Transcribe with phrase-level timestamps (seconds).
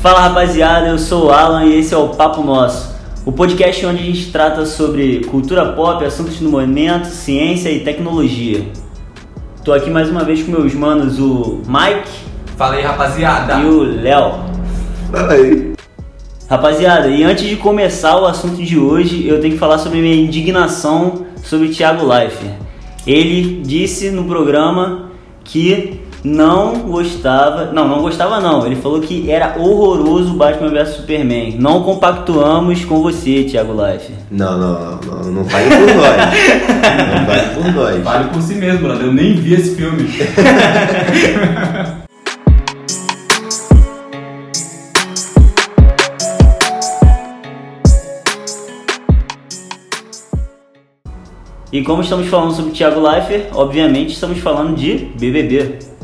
[0.00, 2.94] Fala rapaziada, eu sou o Alan e esse é o Papo Nosso,
[3.26, 8.64] o podcast onde a gente trata sobre cultura pop, assuntos do momento, ciência e tecnologia.
[9.64, 12.10] Tô aqui mais uma vez com meus manos, o Mike
[12.56, 13.54] Fala aí, rapaziada.
[13.58, 14.34] e o Léo.
[15.10, 15.72] Fala aí.
[16.48, 20.14] Rapaziada, e antes de começar o assunto de hoje, eu tenho que falar sobre minha
[20.14, 22.52] indignação sobre Thiago Leifert.
[23.04, 25.10] Ele disse no programa
[25.42, 31.56] que não gostava, não, não gostava não, ele falou que era horroroso Batman vs Superman.
[31.58, 34.18] Não compactuamos com você, Thiago Leifert.
[34.30, 36.18] Não, não, não, não, não fale por nós.
[37.08, 38.02] Não fale por nós.
[38.02, 39.06] Fale por si mesmo, brother.
[39.06, 40.08] Eu nem vi esse filme.
[51.70, 55.97] E como estamos falando sobre Thiago Leifert, obviamente estamos falando de BBB.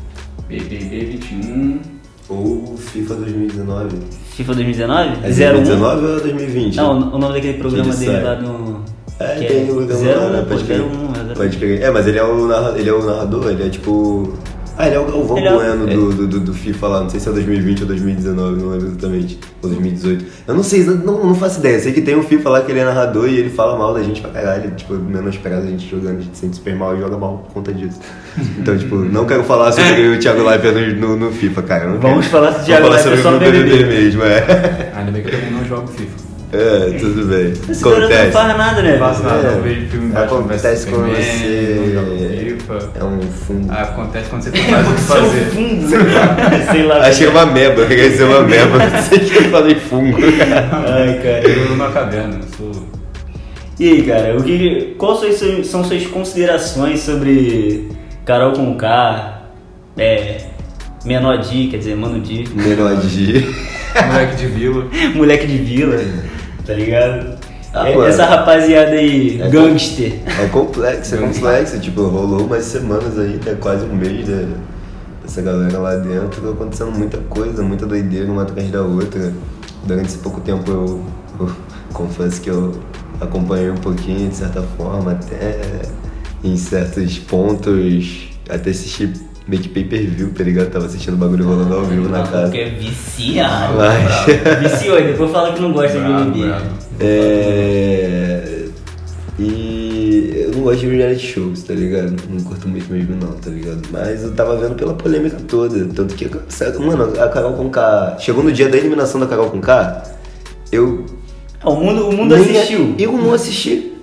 [0.48, 1.80] BBB 21.
[2.29, 3.97] Ou FIFA 2019.
[4.30, 5.09] FIFA 2019?
[5.09, 5.52] É 01?
[5.52, 6.77] 2019 ou 2020?
[6.77, 8.23] Não, o nome daquele programa dele sai.
[8.23, 8.85] lá no.
[9.21, 10.41] É, que tem o 01, né?
[10.41, 10.80] pô, Pode crer.
[10.80, 11.83] 01, é Pode crer.
[11.83, 14.33] É, mas ele é o, ele é o narrador, ele é tipo.
[14.77, 17.01] Ah, ele é o Galvão Ele é o- Bueno do, do, do, do FIFA lá,
[17.03, 19.39] não sei se é 2020 ou 2019, não lembro exatamente.
[19.63, 20.25] Ou 2018.
[20.49, 21.79] Eu não sei, não, não faço ideia.
[21.79, 24.02] Sei que tem um FIFA lá que ele é narrador e ele fala mal da
[24.02, 24.73] gente pra caralho.
[24.73, 27.55] Tipo, menospreza a gente jogando, a gente se sente super mal e joga mal por
[27.55, 28.01] conta disso.
[28.59, 31.85] Então, tipo, não quero falar sobre o Thiago Leifert no, no, no FIFA, cara.
[31.85, 32.30] eu não Vamos quero.
[32.33, 33.85] falar do Thiago Vamos falar Leifert sobre o no BBB.
[34.02, 34.93] mesmo, é.
[34.97, 36.24] Ainda bem que eu também não jogo FIFA.
[36.55, 37.52] É, tudo bem.
[37.71, 38.33] Esse garoto não Acontece.
[38.33, 38.93] faz nada, né?
[38.93, 39.51] Não faço nada, É.
[39.55, 41.93] não vejo filme vs Acontece com Superman, você.
[41.95, 43.01] não.
[43.01, 43.66] É um fundo.
[43.71, 45.41] Ah, acontece quando você tem mais o que Seu fazer.
[45.46, 46.73] fundo, sei lá.
[46.73, 46.96] sei lá.
[47.07, 50.16] Achei uma meba, eu queria dizer uma meba, não sei que eu falei fungo.
[50.19, 51.41] Ai, cara.
[51.49, 52.73] Eu vivo numa caverna, sou...
[53.79, 57.89] E aí, cara, o que, quais suas- são suas considerações sobre
[58.24, 59.43] Carol Conká,
[59.99, 60.37] é,
[61.05, 63.45] Menor Di, quer dizer, Mano Di, Menor de.
[64.06, 64.87] Moleque de vila.
[65.15, 65.97] moleque de vila,
[66.66, 67.38] tá ligado?
[67.72, 68.09] Ah, É-.
[68.09, 70.20] Essa rapaziada aí, É gangster.
[70.41, 71.81] É complexo, é complexo.
[71.81, 73.56] Tipo, rolou umas semanas aí, né?
[73.61, 74.49] Quase um mês né,
[75.22, 79.33] dessa galera lá dentro, acontecendo muita coisa, muita doideira uma atrás da outra.
[79.84, 81.05] Durante esse pouco tempo eu,
[81.41, 81.50] eu
[81.93, 82.72] confesso que eu
[83.21, 85.83] acompanhei um pouquinho, de certa forma, até
[86.43, 89.12] em certos pontos, até assisti
[89.47, 90.71] meio que pay per view, tá ligado?
[90.71, 92.43] Tava assistindo o bagulho rolando ao vivo na casa.
[92.44, 93.75] Porque é viciado.
[93.77, 96.47] Mas- Viciou depois fala que não gosta de Bravo, BBB.
[96.49, 96.65] bravo.
[97.00, 98.65] É.
[99.38, 102.15] E eu não gosto de reality shows, tá ligado?
[102.31, 103.83] Não curto muito mesmo não, tá ligado?
[103.91, 105.84] Mas eu tava vendo pela polêmica toda.
[105.93, 108.16] Tanto que, sabe, mano, a Carol com K.
[108.21, 110.04] Chegou no dia da eliminação da Carol com K,
[110.71, 111.04] eu.
[111.60, 112.94] Ah, O mundo, o mundo nem- assistiu.
[112.99, 113.94] Eu não assisti.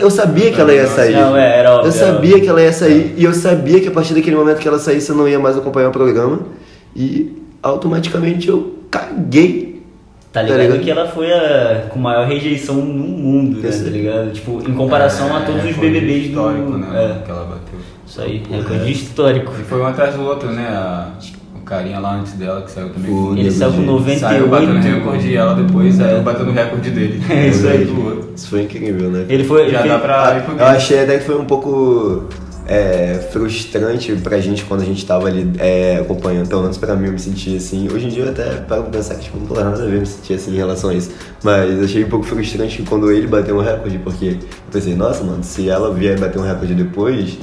[0.00, 1.12] Eu, sabia que ela ia sair.
[1.14, 3.14] Não, é, era óbvio, Eu sabia que ela ia sair.
[3.16, 5.56] E eu sabia que a partir daquele momento que ela saísse eu não ia mais
[5.56, 6.40] acompanhar o programa.
[6.94, 7.32] E
[7.62, 9.82] automaticamente eu caguei.
[10.32, 10.80] Tá Tá ligado ligado?
[10.80, 13.70] que ela foi a com maior rejeição no mundo, né?
[13.70, 14.32] Tá ligado?
[14.32, 16.86] Tipo, em comparação a todos os É, recorde BBBs do histórico, né?
[16.92, 17.78] É, Que ela bateu.
[18.06, 19.52] isso aí, recorde histórico.
[19.58, 20.66] E foi um atrás do outro, né?
[20.68, 21.08] A-
[21.66, 23.10] carinha lá antes dela que saiu também.
[23.12, 23.98] O foi- Ele saiu com Nego Di.
[23.98, 24.20] 98.
[24.20, 26.04] Saiu batendo recorde e ela depois É.
[26.04, 27.22] saiu batendo o recorde dele.
[27.28, 27.84] É isso aí.
[27.84, 28.30] Do outro.
[28.34, 29.26] Isso foi incrível, né?
[29.28, 29.68] Ele foi.
[29.70, 32.24] Já ele dá pra pro Eu achei até que foi um pouco
[32.68, 37.06] é, frustrante pra gente quando a gente tava ali é, acompanhando, pelo menos pra mim
[37.06, 37.88] eu me senti assim.
[37.92, 40.00] Hoje em dia eu até paro pra pensar que tipo, não tem nada a ver
[40.00, 41.10] me sentir assim em relação a isso.
[41.44, 44.36] Mas achei um pouco frustrante quando ele bateu um recorde, porque eu
[44.72, 47.38] pensei, nossa mano, se ela vier bater um recorde depois,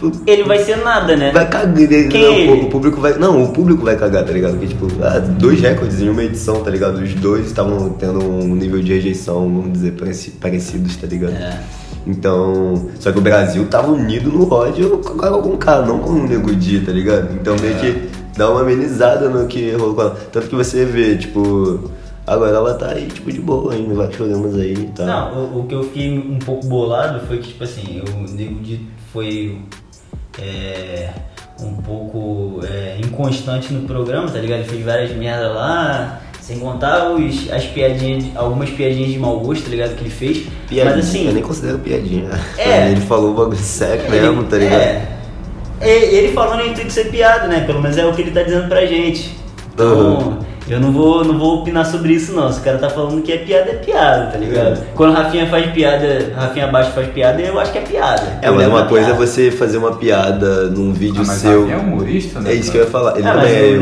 [0.00, 0.22] tipo.
[0.26, 1.30] Ele vai ser nada, né?
[1.32, 3.18] Vai cagar, Quem não, é o, o público vai.
[3.18, 4.52] Não, o público vai cagar, tá ligado?
[4.52, 7.00] Porque, tipo, ah, dois recordes em uma edição, tá ligado?
[7.02, 11.32] Os dois estavam tendo um nível de rejeição, vamos dizer, pareci- parecidos, tá ligado?
[11.34, 11.60] É.
[12.06, 12.88] Então.
[13.00, 16.54] Só que o Brasil tava unido no ódio com com K, não com o Nego
[16.54, 17.34] Di, tá ligado?
[17.34, 20.16] Então meio que dá uma amenizada no que rolou com ela.
[20.30, 21.90] Tanto que você vê, tipo.
[22.26, 25.06] Agora ela tá aí, tipo, de boa ainda, vários programas aí e tal.
[25.06, 28.58] Não, o, o que eu fiquei um pouco bolado foi que, tipo assim, o Nego
[29.12, 29.60] foi
[30.40, 31.10] é,
[31.60, 34.60] um pouco é, inconstante no programa, tá ligado?
[34.60, 39.64] Ele fez várias merdas lá, sem contar os, as piadinhas, algumas piadinhas de mau gosto,
[39.64, 39.94] tá ligado?
[39.96, 40.46] Que ele fez.
[40.68, 41.26] Piadinha, Mas assim.
[41.26, 42.30] eu nem considero piadinha.
[42.58, 42.90] É.
[42.92, 44.80] Ele falou o bagulho sério mesmo, tá ligado?
[45.78, 47.60] É, ele falando intuito de ser piada, né?
[47.66, 49.36] Pelo menos é o que ele tá dizendo pra gente.
[49.74, 50.38] Então, Uhum.
[50.68, 52.52] Eu não vou, não vou opinar sobre isso não.
[52.52, 54.78] Se o cara tá falando que é piada, é piada, tá ligado?
[54.80, 54.84] É.
[54.94, 58.38] Quando o Rafinha faz piada, Rafinha Baixo faz piada, eu acho que é piada.
[58.42, 59.26] É, mas uma na coisa é piada.
[59.26, 61.60] você fazer uma piada num vídeo Ah, mas seu.
[61.62, 62.50] Rafinha é humorista, né?
[62.50, 63.18] É isso que eu ia falar.
[63.18, 63.72] Ele Ah, também é, é é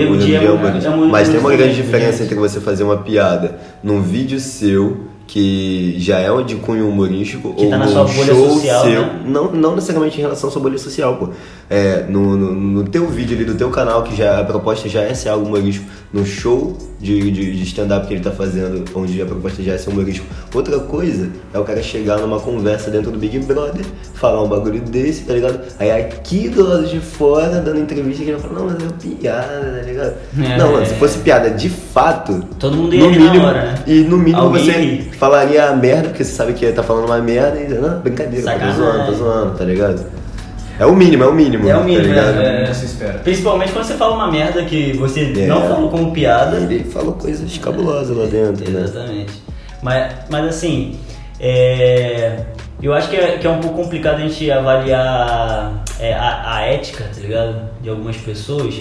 [0.51, 0.89] um- humorista.
[0.89, 4.39] é um Mas tem uma grande também, diferença entre você fazer uma piada num vídeo
[4.39, 8.85] seu que já é de cunho humorístico Que ou tá na sua bolha show social,
[8.85, 9.21] seu, né?
[9.27, 11.29] não, não necessariamente em relação à sua bolha social, pô.
[11.71, 15.01] É, no, no, no teu vídeo ali do teu canal, que já a proposta já
[15.03, 19.21] é ser algo humorístico, no show de, de, de stand-up que ele tá fazendo, onde
[19.21, 20.27] a proposta já é ser humorístico.
[20.55, 23.85] Outra coisa é o cara chegar numa conversa dentro do Big Brother,
[24.15, 25.61] falar um bagulho desse, tá ligado?
[25.79, 29.17] Aí aqui do lado de fora, dando entrevista, que ele vai falar, não, mas é
[29.19, 30.15] piada, tá ligado?
[30.39, 30.59] É.
[30.59, 33.63] não, mano, se fosse piada de fato, Todo mundo ia no rir na mínimo, hora,
[33.63, 33.85] né?
[33.87, 35.09] e no mínimo Alguém você.
[35.25, 38.77] Falaria merda, porque você sabe que tá falando uma merda e não, brincadeira, tô Sacanagem.
[38.77, 40.07] zoando, tô zoando, tá ligado?
[40.79, 41.69] É o mínimo, é o mínimo.
[41.69, 42.41] É o mínimo, tá ligado?
[42.43, 43.19] é, Não se espera.
[43.21, 45.47] Principalmente quando você fala uma merda que você É.
[45.47, 46.57] não falou como piada.
[46.57, 48.83] Ele falou coisas cabulosas lá dentro, né?
[48.83, 49.43] Exatamente.
[49.83, 50.99] Mas, mas assim,
[51.41, 52.41] é,
[52.83, 56.61] eu acho que é, que é um pouco complicado a gente avaliar é, a, a
[56.63, 57.57] ética, tá ligado?
[57.81, 58.75] De algumas pessoas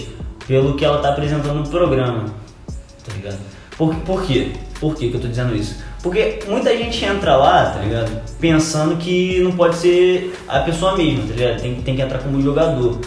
[0.48, 2.24] pelo que ela tá apresentando no programa,
[2.66, 3.38] tá ligado?
[3.78, 4.48] Por, por quê?
[4.80, 5.76] Por que eu tô dizendo isso?
[6.04, 8.12] Porque muita gente entra lá, tá ligado?
[8.38, 11.60] Pensando que não pode ser a pessoa mesma, tá ligado?
[11.62, 12.98] Tem, tem que entrar como jogador.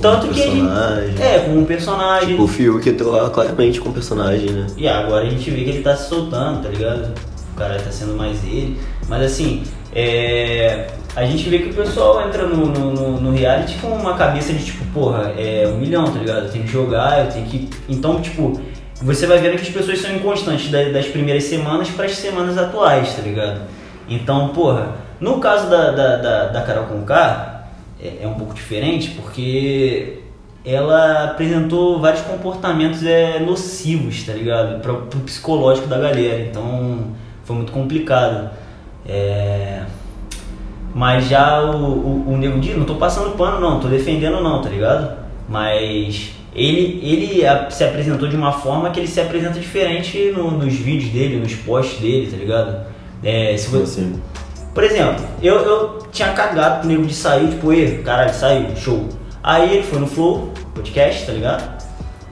[0.00, 1.20] Tanto que a gente.
[1.20, 2.28] É, como um personagem.
[2.30, 4.66] Tipo, o Fiuk entrou lá claramente com personagem, né?
[4.76, 7.12] E agora a gente vê que ele tá se soltando, tá ligado?
[7.54, 8.78] O cara tá sendo mais ele.
[9.08, 9.62] Mas assim,
[9.94, 10.88] é...
[11.14, 14.52] a gente vê que o pessoal entra no, no, no- no reality com uma cabeça
[14.52, 16.46] de tipo, porra, é um milhão, tá ligado?
[16.46, 17.68] Eu tenho que jogar, eu tenho que.
[17.88, 18.60] Então, tipo,
[19.02, 22.56] você vai vendo que as pessoas são inconstantes da- das primeiras semanas para as semanas
[22.58, 23.60] atuais, tá ligado?
[24.08, 27.64] Então, porra, no caso da, da, da, da Carol Conká,
[28.02, 30.18] é, é um pouco diferente porque
[30.64, 34.80] ela apresentou vários comportamentos é, nocivos, tá ligado?
[34.80, 36.40] Para o psicológico da galera.
[36.42, 37.08] Então
[37.44, 38.50] foi muito complicado.
[39.06, 39.82] É,
[40.94, 44.60] Mas já o, o, o Nego Di, não tô passando pano não, tô defendendo não,
[44.60, 45.16] tá ligado?
[45.48, 50.74] Mas ele, ele se apresentou de uma forma que ele se apresenta diferente no- nos
[50.74, 52.86] vídeos dele, nos posts dele, tá ligado?
[53.24, 54.06] É, se você,
[54.74, 59.08] por exemplo, eu, eu tinha cagado pro nego de sair, tipo, e caralho, saiu, show.
[59.42, 61.82] Aí ele foi no Flow, podcast, tá ligado?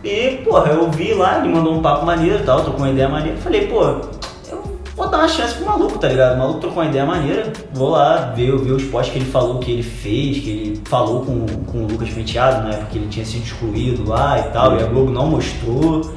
[0.05, 3.09] E, porra, eu vi lá, ele mandou um papo maneiro e tal, trocou uma ideia
[3.09, 3.37] maneira.
[3.39, 4.01] Falei, pô,
[4.97, 6.35] vou dar uma chance pro maluco, tá ligado?
[6.35, 9.59] O maluco trocou uma ideia maneira, vou lá ver, ver os posts que ele falou,
[9.59, 12.77] que ele fez, que ele falou com, com o Lucas Penteado, né?
[12.79, 16.11] Porque ele tinha sido excluído lá e tal, e a Globo não mostrou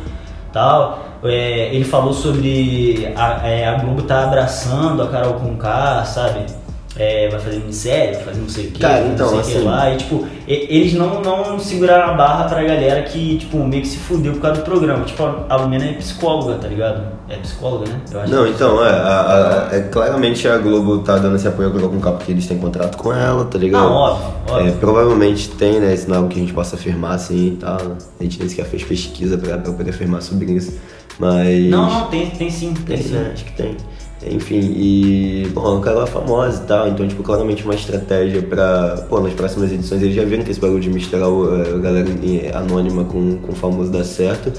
[0.52, 1.00] tal.
[1.24, 6.46] É, ele falou sobre a, é, a Globo tá abraçando a Carol Conká, sabe?
[6.96, 9.42] É, vai fazer minissérie, vai fazer não sei o que, Cara, não então, sei o
[9.44, 9.90] que assim- lá.
[9.92, 13.98] E tipo, eles não, não seguraram a barra pra galera que, tipo, meio que se
[13.98, 15.04] fudeu por causa do programa.
[15.04, 17.02] Tipo, a Lumena é psicóloga, tá ligado?
[17.28, 18.00] É psicóloga, né?
[18.12, 21.36] Eu acho Não, que é então, é, a- a- é, claramente a Globo tá dando
[21.36, 23.86] esse apoio agora com o Capo porque eles têm contrato com ela, tá ligado?
[23.86, 24.68] Não, óbvio, óbvio.
[24.68, 25.96] É, provavelmente tem, né?
[25.96, 27.84] Isso não é algo que a gente possa afirmar assim e tal.
[27.84, 27.96] né?
[28.20, 30.78] A gente nem sequer fez pesquisa pra, pra poder afirmar sobre isso.
[31.18, 31.70] Mas.
[31.72, 33.14] Não, não, tem, tem sim, tem, Tem, sim.
[33.14, 33.32] né?
[33.34, 33.78] Acho que tem.
[34.30, 35.48] Enfim, e.
[35.54, 39.06] Bom, cara é famosa e tal, então, tipo, claramente uma estratégia pra.
[39.10, 42.08] Pô, nas próximas edições eles já viram que esse bagulho de misturar o, a galera
[42.24, 44.52] eh, anônima com, com o famoso dá certo.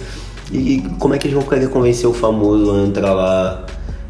[0.53, 3.65] E como é que eles vão querer convencer o famoso a entrar lá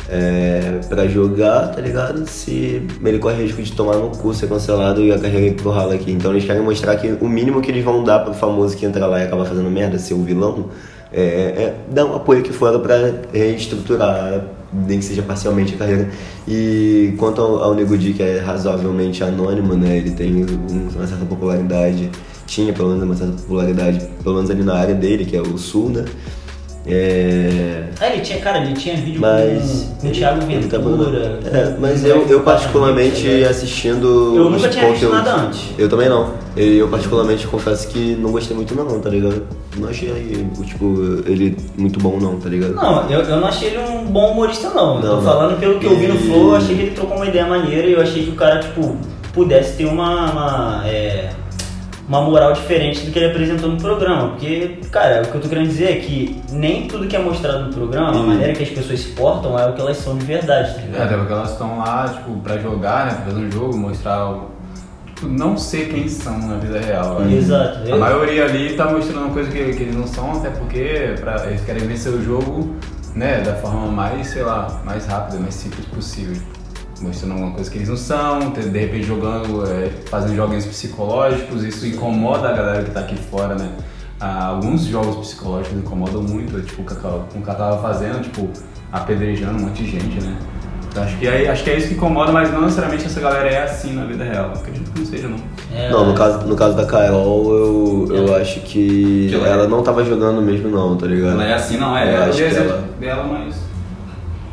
[0.09, 2.27] é, pra jogar, tá ligado?
[2.29, 5.71] Se ele corre risco de tomar no cu, ser cancelado e a carreira ir pro
[5.71, 6.11] ralo aqui.
[6.11, 9.07] Então eles querem mostrar que o mínimo que eles vão dar pro famoso que entra
[9.07, 10.71] lá e acaba fazendo merda, ser o vilão,
[11.13, 12.97] é, é dar um apoio aqui fora pra
[13.33, 14.45] reestruturar,
[14.87, 16.11] nem que seja parcialmente a carreira.
[16.49, 19.97] E quanto ao, ao Nego que é razoavelmente anônimo, né?
[19.99, 22.11] Ele tem um- uma certa popularidade,
[22.47, 25.57] tinha pelo menos uma certa popularidade, pelo menos ali na área dele, que é o
[25.57, 26.05] Sul, né?
[26.87, 29.89] É, Ah, ele tinha, cara, ele tinha vídeo mas.
[29.99, 30.47] com, com o Thiago tá
[30.79, 31.39] Ventura.
[31.51, 34.35] É, mas eu, eu particularmente com- assistindo.
[34.37, 35.71] Eu nunca tinha visto nada antes.
[35.79, 36.33] Eu também não.
[36.57, 39.43] E Eu particularmente confesso que não gostei muito não, tá ligado?
[39.77, 40.95] Não achei, tipo,
[41.27, 42.75] ele muito bom não, tá ligado?
[42.75, 44.97] Não, eu, eu não achei ele um bom humorista, não.
[44.97, 45.23] Eu tô Não, não.
[45.23, 47.87] falando pelo que eu vi no Flow, eu achei que ele trocou uma ideia maneira
[47.89, 48.97] e eu achei que o cara, tipo,
[49.33, 50.31] pudesse ter uma.
[50.31, 51.31] uma, é,
[52.09, 54.31] uma moral diferente do que ele apresentou no programa.
[54.31, 57.65] Porque, cara, o que eu tô querendo dizer é que nem tudo que é mostrado
[57.65, 58.27] no programa, a Hum.
[58.27, 60.85] maneira que as pessoas se portam é o que elas são de verdade, tá É,
[60.87, 61.03] ligado?
[61.03, 63.13] até porque elas estão lá, tipo, pra jogar, né?
[63.15, 64.55] Pra fazer um jogo, mostrar o.
[65.15, 67.19] Tipo, não ser quem são na vida real.
[67.23, 67.31] acho.
[67.33, 67.79] Exato.
[67.85, 71.15] A Eu- maioria ali tá mostrando uma coisa que, que eles não são, até porque
[71.21, 72.75] pra, eles querem vencer o jogo,
[73.15, 76.37] né, da forma mais, sei lá, mais rápida, mais simples possível.
[77.01, 81.87] Mostrando alguma coisa que eles não são, de repente jogando, é, fazendo joguinhos psicológicos, isso
[81.87, 83.69] incomoda a galera que tá aqui fora, né?
[84.21, 88.49] Ah, alguns jogos psicológicos incomodam muito, tipo o que o ela tava fazendo, tipo,
[88.93, 90.37] apedrejando um monte de gente, né?
[90.89, 93.49] Então, acho, que é, acho que é isso que incomoda, mas não necessariamente essa galera
[93.51, 94.53] é assim na vida real.
[94.55, 95.37] Acredito que não seja, não.
[95.77, 99.67] É, Não, no caso, no caso da Carol, eu, eu acho que Que ela- ela
[99.69, 101.33] não tava jogando mesmo não, tá ligado?
[101.33, 102.05] Ela é assim, não é?
[102.15, 103.57] Eu Eu acho que ela- dela, mas.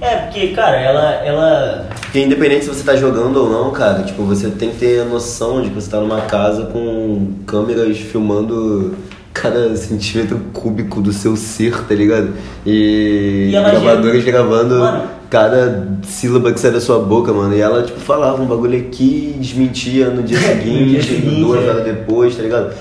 [0.02, 1.12] É, porque, cara, ela.
[1.24, 1.90] ela...
[2.12, 5.06] Porque independente se você tá jogando ou não, cara, tipo, você tem que ter a
[5.06, 8.96] noção de que você tá numa casa com câmeras filmando
[9.34, 12.34] cada centímetro cúbico do seu ser, tá ligado?
[12.66, 15.04] E, E gravadores gravando Mano.
[15.30, 17.56] cada sílaba que sai da sua boca, mano.
[17.56, 21.70] E ela, tipo, falava um bagulho aqui, desmentia no dia seguinte, dia seguinte, duas é.
[21.70, 22.74] horas depois, tá ligado?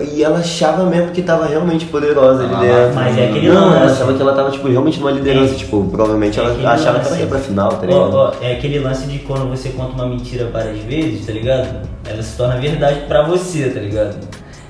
[0.00, 2.94] E ela achava mesmo que tava realmente poderosa ali Ah, dentro.
[2.94, 3.94] mas é aquele Não, ela lance.
[3.94, 5.52] achava que ela tava, tipo, realmente numa liderança.
[5.54, 5.56] É.
[5.56, 7.08] Tipo, provavelmente É ela achava que lance.
[7.08, 8.14] ela ia pra final, tá Ó, ligado?
[8.14, 11.86] ó, é aquele lance de quando você conta uma mentira várias vezes, tá ligado?
[12.08, 14.16] Ela se torna verdade pra você, tá ligado?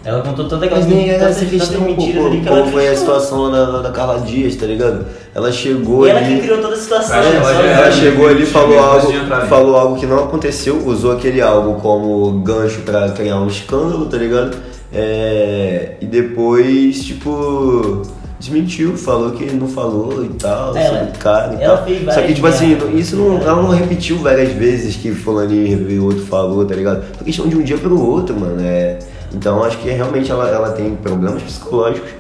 [0.05, 2.89] Ela contou toda aquela Mas nem era essa questão, mentiras ali que ela como foi
[2.89, 5.07] a situação lá da, da Carla Dias, tá ligado?
[5.33, 6.35] Ela chegou E ela ali.
[6.35, 7.21] que criou toda a situação.
[7.23, 9.13] Que ela já Ela era chegou ali e falou algo,
[9.49, 14.17] falou algo que não aconteceu, usou aquele algo como gancho pra criar um escândalo, tá
[14.17, 14.57] ligado?
[14.95, 18.03] É, e depois, tipo,
[18.39, 21.77] desmentiu, falou que não falou e tal, Ela- sobre o cara e tal.
[22.13, 26.25] Só que, tipo assim, isso não, ela não repetiu várias vezes que fulaninho e outro
[26.27, 27.03] falou, tá ligado?
[27.17, 28.61] Foi questão de um dia pro outro, mano.
[28.61, 28.99] É,
[29.35, 32.11] então acho que realmente ela, ela tem problemas psicológicos,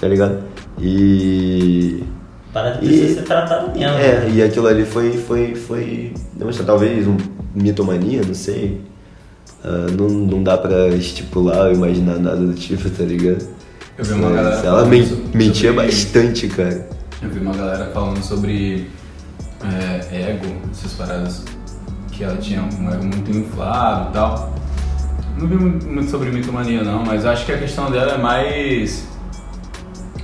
[0.00, 0.38] tá ligado?
[0.80, 2.04] E.
[2.52, 3.84] Parada precisa E- ser tratada mesmo.
[3.98, 7.16] É, e aquilo ali foi, foi, foi demonstrar talvez um
[7.54, 8.80] mitomania, não sei.
[9.64, 13.46] Ah, não, não dá pra estipular ou imaginar nada do tipo, tá ligado?
[13.96, 16.88] Eu vi uma Mas galera ela falando men- so- mentia sobre- bastante, cara.
[17.22, 18.90] Eu vi uma galera falando sobre
[20.12, 21.44] é, ego, essas paradas.
[22.12, 24.54] Que ela tinha um ego muito inflado e tal.
[25.38, 29.08] Não vi mu- muito sobre mitomania não, mas acho que a questão dela é mais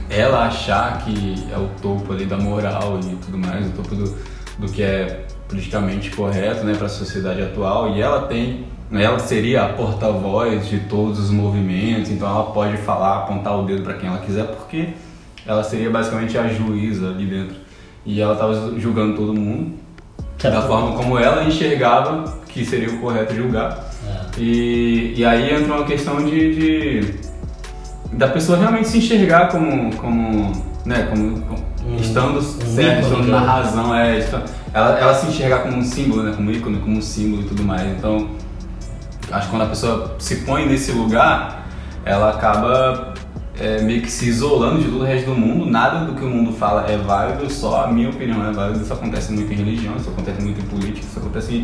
[0.09, 4.15] ela achar que é o topo ali da moral e tudo mais, o topo do,
[4.59, 7.97] do que é politicamente correto, né, para a sociedade atual.
[7.97, 13.19] E ela tem, ela seria a porta-voz de todos os movimentos, então ela pode falar,
[13.19, 14.89] apontar o dedo para quem ela quiser, porque
[15.47, 17.57] ela seria basicamente a juíza ali dentro.
[18.05, 19.75] E ela estava julgando todo mundo
[20.43, 23.91] da forma como ela enxergava que seria o correto julgar.
[24.09, 24.41] É.
[24.41, 27.15] E, e aí entra uma questão de, de-
[28.13, 30.53] da pessoa realmente se enxergar como, como
[30.85, 33.47] né, como, como- Um- estando um certo, estando na né?
[33.47, 34.19] razão, é,
[34.75, 37.63] ela, ela se enxergar como um símbolo, né, como ícone, como um símbolo e tudo
[37.63, 37.83] mais.
[37.97, 38.29] Então,
[39.31, 41.67] acho que quando a pessoa se põe nesse lugar,
[42.05, 43.15] ela acaba
[43.59, 45.67] é, meio que se isolando de todo o resto do mundo.
[45.71, 48.81] Nada do que o mundo fala é válido, só a minha opinião é válida.
[48.83, 51.55] Isso acontece muito em religião, isso acontece muito em política, isso acontece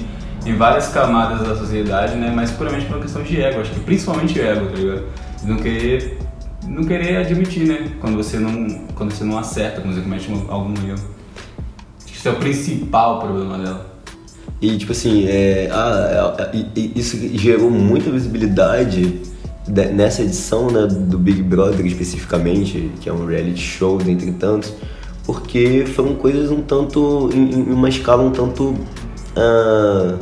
[0.44, 2.32] em, em várias camadas da sociedade, né?
[2.34, 5.04] Mas puramente por uma questão de ego, acho que principalmente ego, tá ligado?
[5.40, 6.18] De não querer,
[6.66, 7.90] não querer admitir, né?
[8.00, 10.98] Quando você não, quando você não acerta, quando você comete um- algum erro.
[11.98, 13.95] Acho que isso é o principal problema dela.
[14.60, 19.20] E tipo assim, é, ah, é, e isso gerou muita visibilidade
[19.68, 24.72] de- nessa edição né, do Big Brother especificamente, que é um reality show dentre tantos,
[25.24, 28.74] porque foram coisas um tanto, em, uma escala um tanto.
[29.36, 30.16] ah,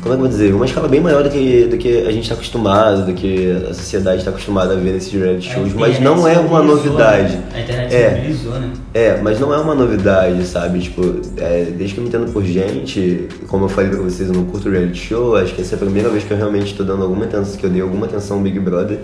[0.00, 0.54] como é que eu vou dizer?
[0.54, 3.74] Uma escala bem maior do que, do que a gente está acostumado, do que a
[3.74, 7.36] sociedade está acostumada a ver nesses reality shows, mas não é uma novidade.
[7.36, 7.42] né?
[7.54, 8.08] A internet É.
[8.10, 8.72] se mobilizou, né?
[8.94, 10.78] É, mas não é uma novidade, sabe?
[10.80, 14.34] Tipo, é, desde que eu me entendo por gente, como eu falei pra vocês, eu
[14.34, 16.84] não curto reality show, acho que essa é a primeira vez que eu realmente tô
[16.84, 18.98] dando alguma atenção, que eu dei alguma atenção ao Big Brother.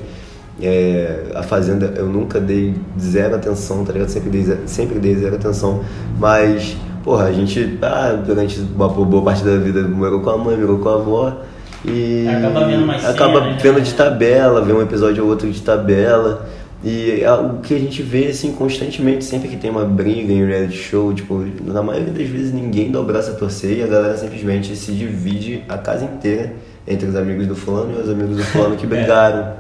[0.62, 4.08] É, a Fazenda eu nunca dei zero atenção, tá ligado?
[4.08, 5.82] Sempre dei, sempre dei zero atenção,
[6.20, 10.56] mas, porra, a gente, ah, durante uma boa parte da vida morou com a mãe,
[10.56, 11.36] morou com a avó.
[11.84, 13.80] E Acaba vendo umas acaba cenas, vendo né?
[13.82, 16.48] de tabela, vê um episódio ou outro de tabela.
[16.82, 20.46] E é o que a gente vê, assim, constantemente, sempre que tem uma briga em
[20.46, 23.86] reality show, tipo, na maioria das vezes ninguém dá o braço a torcer e a
[23.86, 26.52] galera simplesmente se divide a casa inteira
[26.86, 29.54] entre os amigos do fulano e os amigos do fulano que brigaram,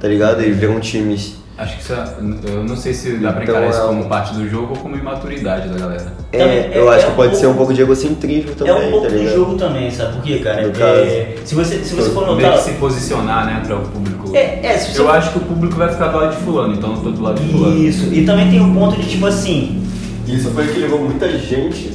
[0.00, 0.42] tá ligado?
[0.42, 1.36] E viram times.
[1.58, 2.04] Acho que isso é,
[2.52, 4.74] eu não sei se dá pra Então, encarar isso é como um- parte do jogo
[4.74, 6.12] ou como imaturidade da galera.
[6.30, 8.74] É, é- eu acho é que um pode ser um pouco- pouco de egocentrismo também,
[8.74, 10.62] é um pouco tá do jogo também, sabe por quê, cara?
[10.62, 11.46] No É, caso.
[11.46, 12.58] se você, se você for Meio notar.
[12.58, 14.36] que se posicionar, né, para o público.
[14.36, 16.74] É, é, se você Eu acho que o público vai ficar do lado de fulano,
[16.74, 17.78] então eu tô do lado de fulano.
[17.78, 19.82] Isso, e também tem um ponto de tipo assim,
[20.26, 21.92] Isso foi o que levou muita gente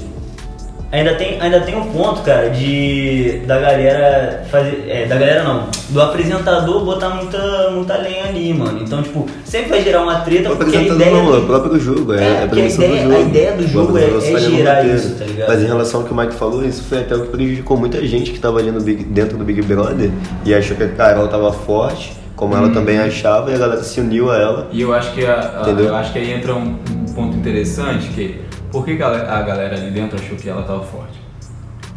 [0.91, 4.85] ainda tem, ainda tem um ponto, cara, de da galera fazer.
[4.87, 8.79] É, da galera não, do apresentador botar muita, muita lenha ali, mano.
[8.83, 11.23] Então, tipo, sempre vai gerar uma treta O porque a apresentador ideia.
[11.23, 13.03] não, é o do- próprio jogo, é, É, é a porque a premissa ideia- do
[13.03, 13.15] jogo.
[13.15, 15.47] a ideia do jogo é- é gerar isso, tá ligado?
[15.49, 18.05] Mas em relação ao que o Mike falou, isso foi até o que prejudicou muita
[18.05, 20.11] gente que tava ali no Big- dentro do Big Brother
[20.45, 23.99] e achou que a Carol tava forte, como ela também achava, e a galera se
[23.99, 24.67] uniu a ela.
[24.71, 25.85] E eu acho que a- a- Entendeu?
[25.87, 26.75] eu acho que aí entra um,
[27.07, 28.39] um ponto interessante que
[28.71, 31.19] por que a galera ali dentro achou que ela estava forte?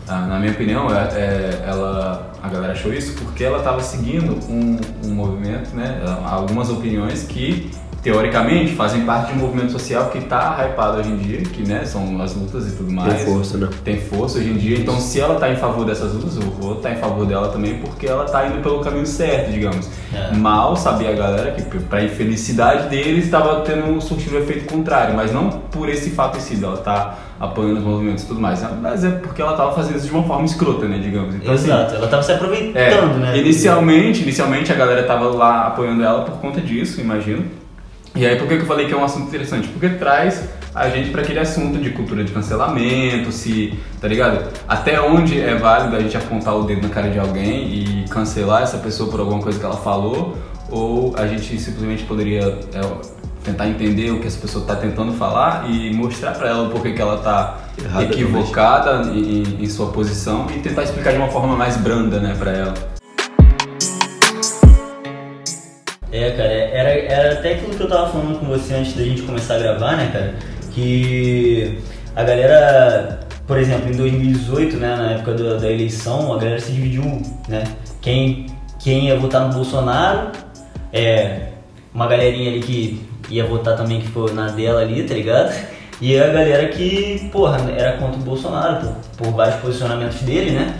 [0.06, 4.38] Ah, na minha opinião, é, é- ela, a galera achou isso porque ela estava seguindo
[4.50, 7.70] um, um movimento, né, algumas opiniões que
[8.04, 11.87] teoricamente, fazem parte de um movimento social que tá hypado hoje em dia, que né,
[11.87, 13.14] são as lutas e tudo mais.
[13.14, 13.68] Tem força, né?
[13.82, 14.78] Tem força hoje em dia.
[14.78, 17.78] Então, se ela tá em favor dessas lutas, eu vou estar em favor dela também,
[17.78, 19.88] porque ela tá indo pelo caminho certo, digamos.
[20.12, 20.37] É.
[20.37, 25.32] Mal sabia a galera que, pra infelicidade deles, estava tendo surtido o efeito contrário, mas
[25.32, 28.62] não por esse fato em si, dela tá apoiando os movimentos e tudo mais.
[28.82, 31.34] Mas é porque ela tava fazendo isso de uma forma escrota, né, digamos.
[31.37, 33.38] Então, assim, Exato, ela tava se aproveitando, é, né?
[33.38, 37.64] Inicialmente, inicialmente a galera tava lá apoiando ela por conta disso, imagino.
[38.16, 39.66] E aí por que eu falei que é um assunto interessante?
[39.68, 44.52] Porque traz a gente para aquele assunto de cultura de cancelamento, se, tá ligado?
[44.68, 48.62] Até onde é válido a gente apontar o dedo na cara de alguém e cancelar
[48.62, 50.38] essa pessoa por alguma coisa que ela falou,
[50.71, 52.80] ou a gente simplesmente poderia é,
[53.42, 56.92] tentar entender o que essa pessoa está tentando falar e mostrar para ela o porquê
[56.92, 61.56] que ela tá Errada equivocada em, em sua posição e tentar explicar de uma forma
[61.56, 62.75] mais branda, né, para ela.
[66.16, 69.23] É, cara, era, era até aquilo que eu tava falando com você antes da gente
[69.23, 70.35] começar a gravar, né, cara?
[70.73, 71.76] Que
[72.14, 73.18] a galera,
[73.49, 77.64] por exemplo, em 2018, né, na época do- da eleição, a galera se dividiu, né?
[78.00, 78.47] Quem,
[78.78, 80.30] quem ia votar no Bolsonaro,
[80.92, 81.49] é,
[81.92, 85.52] uma galerinha ali que ia votar também, que foi na dela ali, tá ligado?
[86.00, 90.76] E a galera que, porra, era contra o Bolsonaro, por, por vários posicionamentos dele, né?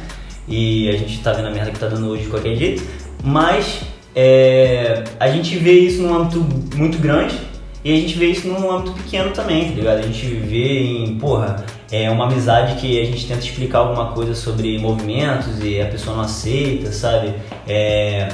[0.47, 2.85] E a gente tá vendo a merda que tá dando hoje de qualquer jeito.
[3.25, 3.81] Mas
[4.15, 7.37] é, a gente vê isso num âmbito muito grande
[7.85, 9.99] e a gente vê isso num âmbito pequeno também, tá ligado?
[9.99, 14.35] A gente vê em, porra, é uma amizade que a gente tenta explicar alguma coisa
[14.35, 17.35] sobre movimentos e a pessoa não aceita, sabe?
[17.69, 18.29] É,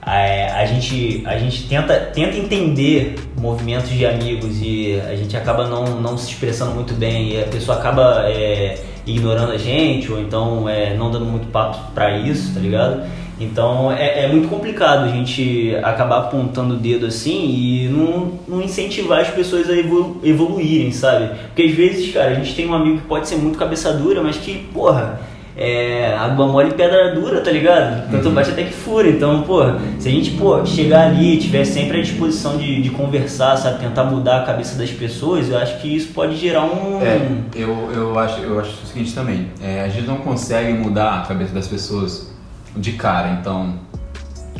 [0.00, 5.66] a, a gente, a gente tenta, tenta entender movimentos de amigos e a gente acaba
[5.66, 10.20] não, não se expressando muito bem e a pessoa acaba é, ignorando a gente ou
[10.20, 13.02] então é, não dando muito papo pra isso, tá ligado?
[13.40, 18.62] Então é, é muito complicado a gente acabar apontando o dedo assim e não, não
[18.62, 21.30] incentivar as pessoas a evolu- evoluírem, sabe?
[21.46, 24.22] Porque às vezes, cara, a gente tem um amigo que pode ser muito cabeça dura,
[24.22, 25.20] mas que, porra,
[25.56, 28.08] é, água mole e pedra dura, tá ligado?
[28.10, 29.08] Tanto bate até que fura.
[29.08, 29.62] Então, pô,
[29.98, 33.80] se a gente, pô, chegar ali e tiver sempre à disposição de, de conversar, sabe,
[33.80, 37.00] tentar mudar a cabeça das pessoas, eu acho que isso pode gerar um.
[37.02, 37.20] É,
[37.56, 41.20] eu, eu, acho, eu acho o seguinte também, é, a gente não consegue mudar a
[41.26, 42.32] cabeça das pessoas
[42.76, 43.74] de cara, então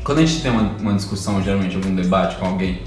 [0.05, 2.83] quando a gente tem uma, uma discussão, geralmente algum debate com alguém,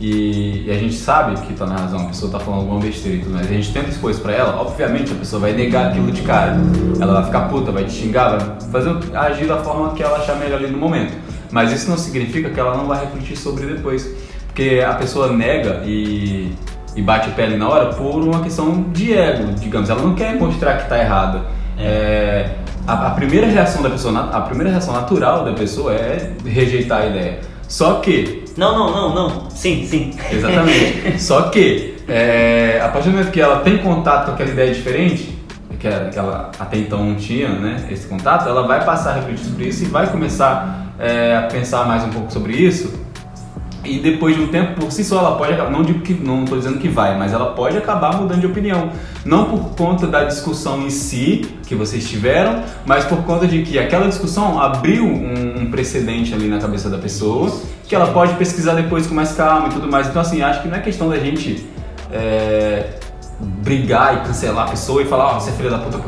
[0.00, 3.18] e, e a gente sabe que tá na razão, a pessoa tá falando alguma besteira
[3.18, 5.88] e tudo mais, a gente tenta expor isso pra ela, obviamente a pessoa vai negar
[5.88, 6.56] aquilo de cara,
[7.00, 10.36] ela vai ficar puta, vai te xingar, vai fazer, agir da forma que ela achar
[10.36, 11.12] melhor ali no momento,
[11.50, 14.08] mas isso não significa que ela não vai refletir sobre depois,
[14.46, 16.52] porque a pessoa nega e
[16.94, 19.88] e bate pele na hora por uma questão de ego, digamos.
[19.88, 21.42] Ela não quer mostrar que está errada.
[21.78, 22.50] É,
[22.86, 27.06] a, a primeira reação da pessoa, a primeira reação natural da pessoa é rejeitar a
[27.06, 27.40] ideia.
[27.68, 29.50] Só que, Não, não, não, não.
[29.50, 30.14] Sim, sim.
[30.30, 31.20] exatamente.
[31.22, 35.38] só que é, a partir do momento que ela tem contato com aquela ideia diferente,
[35.78, 39.14] que ela, que ela até então não tinha, né, esse contato, ela vai passar a
[39.14, 43.01] refletir sobre isso e vai começar é, a pensar mais um pouco sobre isso
[43.84, 46.44] e depois de um tempo, por si só, ela pode acabar, não digo que, não
[46.44, 48.90] estou dizendo que vai, mas ela pode acabar mudando de opinião.
[49.24, 53.78] Não por conta da discussão em si que vocês tiveram, mas por conta de que
[53.78, 57.52] aquela discussão abriu um, um precedente ali na cabeça da pessoa,
[57.88, 60.06] que ela pode pesquisar depois com mais calma e tudo mais.
[60.06, 61.66] Então, assim, acho que não é questão da gente
[62.12, 62.90] é,
[63.40, 65.98] brigar e cancelar a pessoa e falar, ó, você é filha da puta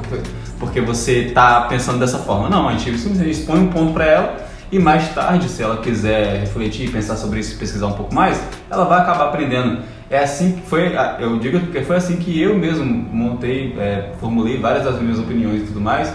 [0.60, 2.48] porque, você tá pensando dessa forma.
[2.48, 6.40] Não, a gente simplesmente expõe um ponto pra ela e mais tarde, se ela quiser
[6.40, 9.82] refletir, pensar sobre isso pesquisar um pouco mais, ela vai acabar aprendendo.
[10.10, 14.58] É assim que foi, eu digo porque foi assim que eu mesmo montei, é, formulei
[14.58, 16.12] várias das minhas opiniões e tudo mais,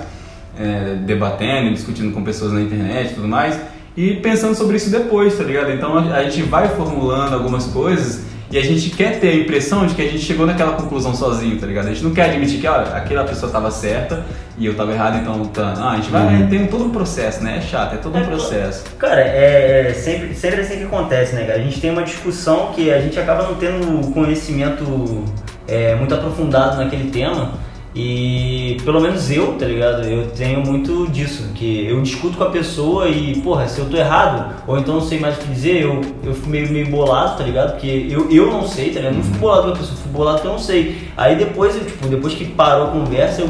[0.58, 3.60] é, debatendo, discutindo com pessoas na internet e tudo mais,
[3.98, 5.72] e pensando sobre isso depois, tá ligado?
[5.72, 9.94] Então a gente vai formulando algumas coisas e a gente quer ter a impressão de
[9.94, 11.88] que a gente chegou naquela conclusão sozinho, tá ligado?
[11.88, 14.26] A gente não quer admitir que, olha, aquela pessoa tava certa
[14.58, 15.74] e eu tava errado, então tá.
[15.76, 16.48] Não, a gente vai.
[16.50, 17.58] Tem todo um processo, né?
[17.58, 18.84] É chato, é todo um É, processo.
[18.98, 21.60] Cara, é, é sempre, sempre assim que acontece, né, cara?
[21.60, 25.24] A gente tem uma discussão que a gente acaba não tendo conhecimento
[25.68, 27.54] é, muito aprofundado naquele tema.
[27.96, 30.04] E pelo menos eu, tá ligado?
[30.04, 33.98] Eu tenho muito disso, que eu discuto com a pessoa e, porra, se eu tô
[33.98, 37.38] errado, ou então não sei mais o que dizer, eu, eu fico meio, meio bolado,
[37.38, 37.72] tá ligado?
[37.72, 39.14] Porque eu, eu não sei, tá ligado?
[39.14, 41.10] Eu não fico bolado com a pessoa, fico bolado porque eu não sei.
[41.18, 43.50] Aí depois, eu, tipo, depois que parou a conversa, eu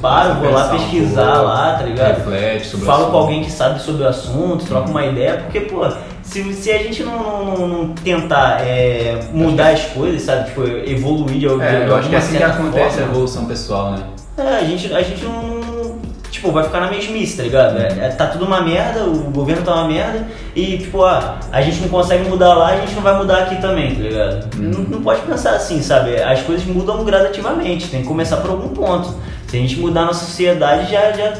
[0.00, 2.16] paro, vou lá Pensar um pesquisar pouco, lá, tá ligado?
[2.16, 5.84] Reflete sobre Falo com alguém que sabe sobre o assunto, troca uma ideia, porque, pô,
[6.30, 7.18] se, se a gente não,
[7.56, 11.48] não- não tentar é, mudar as coisas, sabe, tipo, evoluir de, de, É,
[11.88, 14.02] eu acho que alguma é assim que acontece a forma, evolução pessoal, né?
[14.38, 15.98] é, a gente, a gente não.
[16.30, 17.76] tipo, vai ficar na mesmice, tá ligado?
[17.78, 21.60] É, é- tá tudo uma merda, o governo tá uma merda, e tipo, ah, a
[21.60, 24.56] gente não consegue mudar lá, a gente não vai mudar aqui também, tá ligado?
[24.56, 26.16] Não, não pode pensar assim, sabe?
[26.22, 29.14] As coisas mudam gradativamente, tem que começar por algum ponto.
[29.48, 31.32] Se a gente mudar a nossa sociedade, já, já,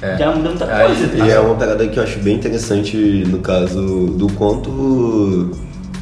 [0.00, 0.16] É.
[0.16, 1.08] já muda muita Aí- coisa.
[1.16, 5.50] tá E é uma parada que eu acho bem interessante no caso do quanto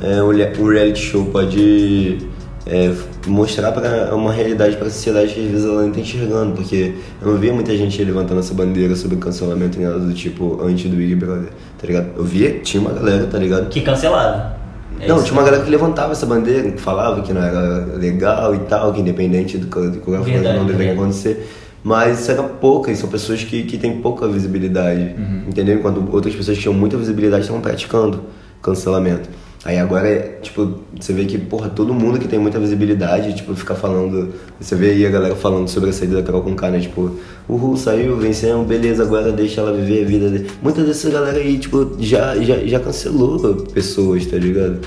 [0.03, 2.19] é, o o reality show pode
[2.67, 2.93] é,
[3.27, 6.95] mostrar para uma realidade para a sociedade que às vezes ela não tá enxergando, porque
[7.23, 10.91] eu não via muita gente levantando essa bandeira sobre cancelamento nem nada do tipo antes
[10.91, 12.07] do Big Brother, tá ligado?
[12.17, 13.69] Eu via, tinha uma galera, tá ligado?
[13.69, 14.57] Que cancelado.
[14.99, 18.55] É não, tinha uma galera que levantava essa bandeira, que falava que não era legal
[18.55, 20.99] e tal, que independente do que coisa Verdade, não deveria verdade.
[20.99, 21.49] acontecer.
[21.87, 25.15] Mas isso era pouca, e são pessoas que, que têm pouca visibilidade,
[25.47, 25.79] entendeu?
[25.79, 28.25] Enquanto outras pessoas que tinham muita visibilidade estavam praticando
[28.61, 29.29] cancelamento.
[29.65, 33.55] Aí agora, é, tipo, você vê que, porra, todo mundo que tem muita visibilidade, tipo,
[33.55, 34.35] fica falando...
[34.61, 36.81] Você vê aí a galera falando sobre a saída da Carol Conká, né?
[36.81, 37.13] Tipo,
[37.47, 40.51] o Ru saiu, vencemos, beleza, agora deixa ela viver a vida dele.
[40.61, 43.39] Muita dessa galera aí, tipo, já, já, já cancelou
[43.73, 44.81] pessoas, tá ligado?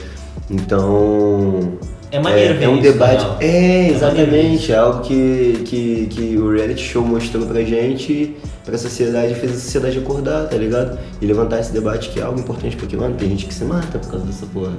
[0.51, 1.77] Então...
[2.11, 3.25] É maneiro é, ver é um isso, debate.
[3.39, 4.71] É, É exatamente.
[4.71, 9.55] É algo que, que, que o reality show mostrou pra gente, pra sociedade, fez a
[9.55, 10.97] sociedade acordar, tá ligado?
[11.21, 13.99] E levantar esse debate que é algo importante, porque, mano, tem gente que se mata
[13.99, 14.73] por causa dessa porra.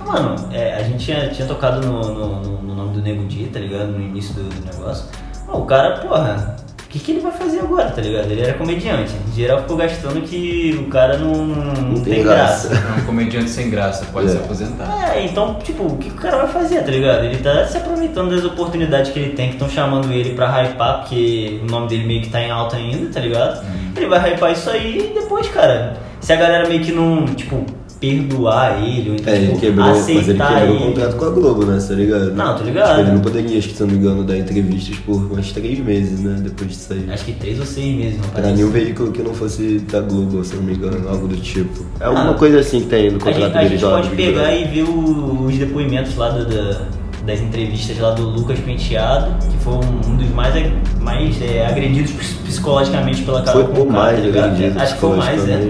[0.00, 3.24] Ah, Mano, é, a gente tinha, tinha tocado no, no, no- no nome do Nego
[3.26, 3.88] Di, tá ligado?
[3.92, 5.06] No início do, do negócio.
[5.48, 6.56] O cara, porra,
[6.88, 8.30] o que, que ele vai fazer agora, tá ligado?
[8.30, 9.12] Ele era comediante.
[9.36, 12.68] Geral ficou gastando que o cara não, não, tem tem graça.
[12.70, 12.86] graça.
[12.96, 14.30] É um comediante sem graça, pode É.
[14.30, 15.12] se aposentar.
[15.14, 17.24] É, então, tipo, o que o cara vai fazer, tá ligado?
[17.24, 21.00] Ele tá se aproveitando das oportunidades que ele tem, que estão chamando ele pra hypar,
[21.00, 23.62] porque o nome dele meio que tá em alta ainda, tá ligado?
[23.94, 27.66] Ele vai hypar isso aí e depois, cara, se a galera meio que não, tipo,
[28.00, 30.84] perdoar ele, ou então, É, ele tipo, quebrou, mas ele aceitar quebrou ele.
[30.84, 31.78] o contrato com a Globo, né?
[31.88, 32.34] Tá ligado?
[32.34, 32.88] Não, tô ligado.
[32.90, 35.78] Tipo, ele não poderia, acho que se não me engano, dar entrevistas por uns três
[35.80, 36.36] meses, né?
[36.40, 37.10] Depois de sair.
[37.10, 38.54] Acho que três ou seis meses, não Pra parece.
[38.54, 41.84] nenhum veículo que não fosse da Globo, se não me engano, algo do tipo.
[42.00, 44.54] É alguma Ah, coisa assim que tem no A contrato gente, a gente pode pegar
[44.54, 46.82] e ver o- os depoimentos lá do- da-
[47.26, 50.54] das entrevistas lá do Lucas Penteado, que foi um, um dos mais,
[51.00, 54.44] mais é, agredidos ps- psicologicamente pela Carol Foi por mais tá ligado?
[54.52, 55.68] agredido Acho que foi mais, é.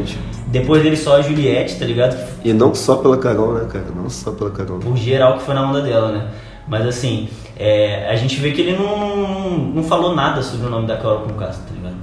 [0.48, 2.16] Depois dele só a Juliette, tá ligado?
[2.42, 3.86] E não só pela Carol, né, cara?
[3.94, 4.78] Não só pela Carol.
[4.78, 6.28] Por geral que foi na onda dela, né?
[6.66, 10.70] Mas assim, é, a gente vê que ele não, não, não falou nada sobre o
[10.70, 11.96] nome da Carol Conká, tá ligado?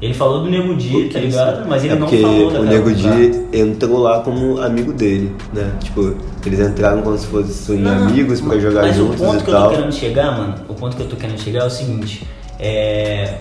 [0.00, 1.66] Ele falou do Nego Di, tá ligado?
[1.66, 2.92] Mas ele é não falou da o Nego.
[2.92, 5.72] Di entrou lá como amigo dele, né?
[5.82, 9.50] Tipo, eles entraram como se fossem Não, amigos pra jogar mas juntos o ponto que
[9.50, 12.26] eu tô querendo chegar, mano, o ponto que eu tô querendo chegar é o seguinte,
[12.58, 13.38] é...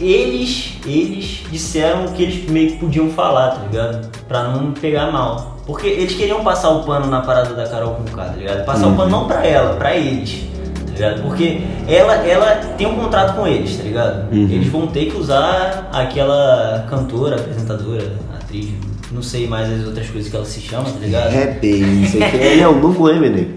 [0.00, 4.08] Eles, eles disseram o que eles meio que podiam falar, tá ligado?
[4.28, 5.56] Pra não pegar mal.
[5.66, 8.64] Porque eles queriam passar o pano na parada da Carol com tá ligado?
[8.64, 10.44] Passar o pano não pra ela, pra eles,
[10.86, 11.22] tá ligado?
[11.22, 14.32] Porque ela, ela tem um contrato com eles, tá ligado?
[14.32, 14.48] Uhum.
[14.50, 18.70] Eles vão ter que usar aquela cantora, apresentadora, atriz,
[19.10, 21.30] não sei mais as outras coisas que ela se chama, tá ligado?
[21.30, 22.36] Rap, isso aqui.
[22.36, 23.54] Ele é o novo Eminem.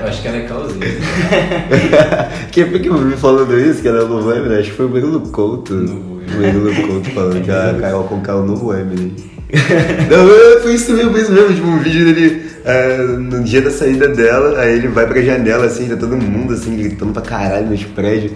[0.00, 0.86] Eu acho que ela é causinha.
[2.52, 4.58] Quem foi que eu vi falando isso, que ela é o novo Eminem?
[4.58, 5.74] Acho que foi o Murilo Couto.
[5.74, 9.14] O Murilo Couto falando que a Carol Conká é o novo Eminem.
[10.10, 11.54] Não, é, foi isso mesmo, foi isso mesmo.
[11.54, 15.66] Tipo, um vídeo dele é, no dia da saída dela, aí ele vai pra janela,
[15.66, 18.32] assim, tá todo mundo, assim, gritando pra caralho nos prédios.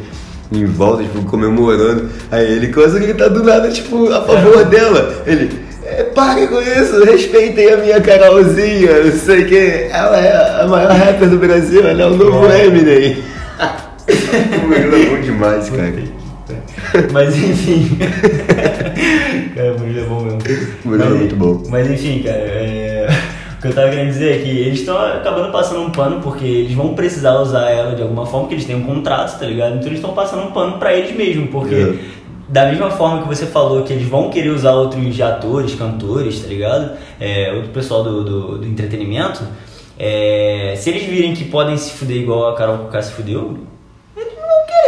[0.53, 2.09] Em volta, tipo, comemorando.
[2.31, 5.23] Aí ele começa a gritar do nada, tipo, a favor dela.
[5.27, 5.51] Ele,
[5.85, 9.89] é, pare com isso, respeitem a minha Carolzinha, não sei o que.
[9.91, 13.19] Ela é a maior rapper do Brasil, ela é o novo Eminem.
[14.65, 15.93] o Murilo é bom demais, cara.
[17.13, 17.99] Mas enfim.
[19.55, 20.41] cara, o Murilo é bom mesmo.
[20.85, 21.63] O Murilo é muito bom.
[21.69, 22.96] Mas enfim, cara, é,
[23.59, 26.45] o que eu tava querendo dizer é que eles estão acabando passando um pano porque
[26.45, 29.77] eles vão precisar usar ela de alguma forma, porque eles têm um contrato, tá ligado?
[29.77, 31.75] Então eles estão passando um pano pra eles mesmo, porque.
[31.75, 32.17] É.
[32.49, 36.47] Da mesma forma que você falou que eles vão querer usar outros atores, cantores, tá
[36.47, 36.97] ligado?
[37.19, 39.43] É, outro pessoal do, do, do entretenimento,
[39.99, 43.59] é, se eles virem que podem se fuder igual a Carol Conká se fudeu,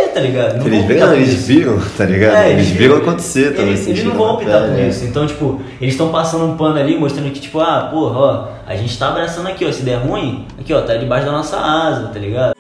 [0.09, 0.59] não tá ligado?
[0.59, 2.37] Não Eles vão por eles viram, tá ligado?
[2.37, 3.69] É, eles viram acontecer também.
[3.69, 5.05] Eles, eles não vão optar por isso.
[5.05, 8.77] Então, tipo, eles estão passando um pano ali, mostrando que, tipo, ah, porra, ó, a
[8.77, 9.73] gente tá abraçando aqui, ó.
[9.73, 12.55] Se der ruim, aqui, ó, tá debaixo da nossa asa, tá ligado?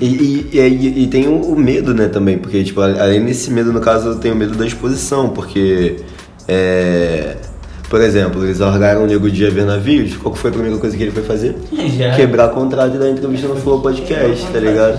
[0.00, 0.06] E,
[0.52, 3.80] e, e, e- tem o, o medo, né, também, porque, tipo, além desse medo, no
[3.80, 5.96] caso, eu tenho medo da exposição, porque,
[6.48, 7.36] é,
[7.92, 10.96] por exemplo, eles largaram o Nego Dia ver navios, qual que foi a primeira coisa
[10.96, 11.54] que ele foi fazer?
[11.98, 14.98] Já- Quebrar contrato e dar entrevista no Flow Podcast, tá ligado?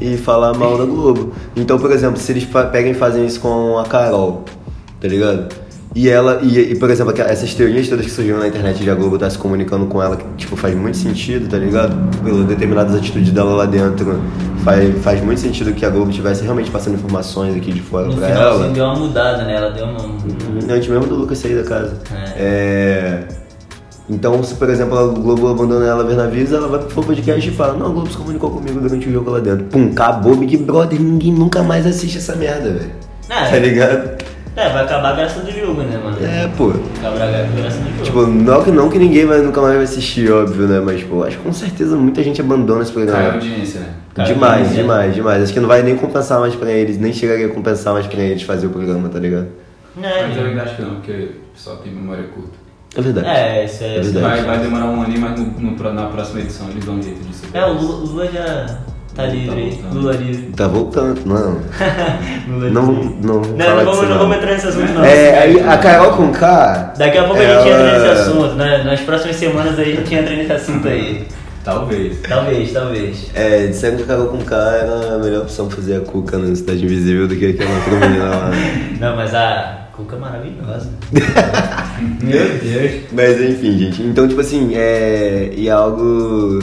[0.00, 1.32] E falar mal da Globo.
[1.54, 4.44] Então, por exemplo, se eles pegam e fazem isso com a Carol,
[5.00, 5.46] tá ligado?
[5.94, 8.96] E ela, e, e, por exemplo, essas teorias todas que surgiram na internet de a
[8.96, 11.94] Globo tá se comunicando com ela, que tipo, faz muito sentido, tá ligado?
[12.24, 14.18] Pelas determinadas atitudes dela lá dentro.
[14.64, 18.16] Faz, faz muito sentido que a Globo estivesse realmente passando informações aqui de fora No
[18.16, 18.72] pra finalzinho ela.
[18.72, 19.56] deu uma mudada, né?
[19.56, 19.98] Ela deu uma.
[20.74, 21.98] Antes mesmo do Lucas sair da casa.
[22.36, 23.24] É.
[24.08, 27.52] Então, se por exemplo a Globo abandona ela ver Navios, ela vai pro podcast e
[27.52, 29.64] fala: Não, a Globo se comunicou comigo durante o jogo lá dentro.
[29.66, 32.90] Pum, acabou Big Brother, ninguém nunca mais assiste essa merda, velho.
[33.28, 33.50] É.
[33.50, 34.13] Tá ligado?
[34.56, 36.16] É, vai acabar a graça do jogo, né, mano?
[36.24, 36.70] É, pô.
[36.98, 38.02] Acabar a graça do jogo.
[38.04, 40.78] Tipo, não que, não que ninguém vai, nunca mais vai assistir, óbvio, né?
[40.80, 43.32] Mas, pô, acho que com certeza muita gente abandona esse Caiu a programa.
[43.34, 43.88] audiência, né?
[44.14, 44.82] Caiu Demais, audiência.
[44.82, 45.42] demais, demais.
[45.42, 48.20] Acho que não vai nem compensar mais pra eles, nem chegaria a compensar mais pra
[48.22, 49.48] eles fazer o programa, tá ligado?
[49.96, 52.50] Mas eu É, ainda acho que não, porque o pessoal tem memória curta.
[52.96, 53.26] É verdade.
[53.26, 53.96] é, isso é.
[53.96, 54.20] É verdade.
[54.24, 57.20] Vai, vai demorar um ano, mas no, no- na próxima edição eles dão um jeito
[57.24, 57.42] disso.
[57.52, 58.78] É, o Lula, o Lula já
[59.14, 59.70] tá Tá livre aí.
[59.70, 59.94] voltando.
[59.94, 60.42] Lula livre.
[60.56, 61.20] Tá voltando.
[61.24, 61.58] Não.
[62.48, 63.16] Lula Não, livre.
[63.22, 65.04] não, Não, fala não vamos, não vamos entrar nesse assunto, não.
[65.04, 66.94] É, aí a Carol com K.
[66.98, 68.82] Daqui a pouco a ela- gente entra nesse assunto, né?
[68.84, 71.24] Nas próximas semanas aí a gente entra nesse assunto aí.
[71.64, 72.18] Talvez.
[72.28, 73.30] Talvez, talvez.
[73.34, 76.36] É, disseram que a Carol com K era a melhor opção pra fazer a Cuca
[76.36, 78.50] na Cidade Invisível do que aquela outra menina lá.
[79.00, 80.90] Não, mas a Cuca é maravilhosa.
[82.22, 83.00] Meu Deus.
[83.12, 84.02] Mas enfim, gente.
[84.02, 85.52] Então, tipo assim, é.
[85.56, 86.58] E é algo.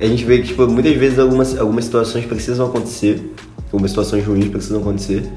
[0.00, 3.32] A gente vê que, tipo, muitas vezes algumas, algumas situações precisam acontecer.
[3.72, 5.28] Algumas situações ruins precisam acontecer.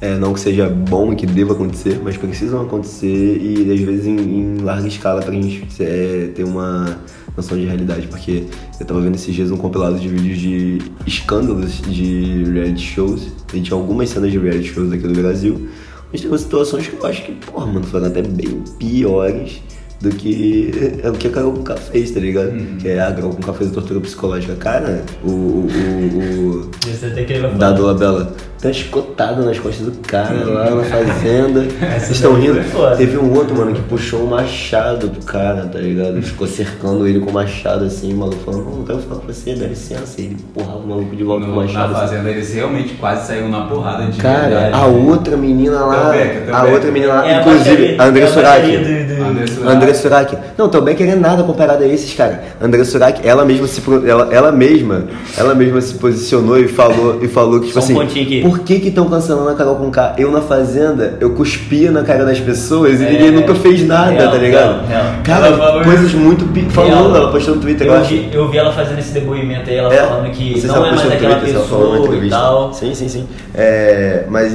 [0.00, 4.06] É, não que seja bom e que deva acontecer, mas precisam acontecer e às vezes
[4.06, 6.98] em, em larga escala pra gente é, ter uma
[7.34, 8.06] noção de realidade.
[8.08, 8.44] Porque
[8.78, 13.22] eu tava vendo esses dias um compilado de vídeos de escândalos de reality shows.
[13.52, 15.68] Gente tinha algumas cenas de reality shows aqui do Brasil.
[16.10, 19.62] Mas tem situações que eu acho que, porra, mano, foram até bem piores
[20.00, 20.70] do que
[21.02, 22.52] é o que a Carol Conká fez, tá ligado?
[22.78, 24.54] Que é a Carol Conká fez a tortura psicológica.
[24.56, 29.86] Cara, o, o, o, Você tem que levar o Dado Labella tá escotado nas costas
[29.86, 31.60] do cara lá na fazenda.
[31.98, 32.60] Vocês estão daí rindo?
[32.96, 36.20] Teve um outro, mano, que puxou um machado do cara, tá ligado?
[36.22, 39.26] Ficou cercando ele com o machado assim, o maluco falando, não, não quero falar com
[39.26, 40.20] você, dá licença.
[40.20, 41.94] E ele empurrava o maluco de volta com o No, na machado.
[41.96, 42.00] assim.
[42.08, 44.74] fazenda eles realmente quase saíram na porrada de Cara, verdade.
[44.74, 46.72] a outra menina lá, Theo a Becker.
[46.74, 48.60] outra menina lá, É inclusive, baixaria- a André é a Surak.
[48.62, 49.74] baixaria do- do- André Surak.
[49.76, 50.38] André Surak.
[50.56, 52.42] Não, Becker é nada comparado a esses, cara.
[52.60, 55.04] André Surak, ela mesma se ela, ela mesma,
[55.36, 58.42] ela mesma se posicionou e falou e falou que tipo Só um assim, pontinho aqui.
[58.48, 60.14] Por que que estão cancelando a Carol com K?
[60.18, 64.12] Eu na fazenda, eu cuspia na cara das pessoas e É, ninguém nunca fez nada,
[64.12, 64.86] real, tá ligado?
[64.86, 65.22] real, real.
[65.24, 66.62] Cara, coisas muito pi...
[66.70, 67.16] falou, Real.
[67.16, 69.92] ela postou no Twitter, eu, Eu vi, eu vi ela fazendo esse depoimento aí, ela
[69.92, 72.72] É, falando que não é mais aquela Twitter, pessoa e tal.
[72.72, 73.26] Sim, sim, sim.
[73.54, 74.52] É, mas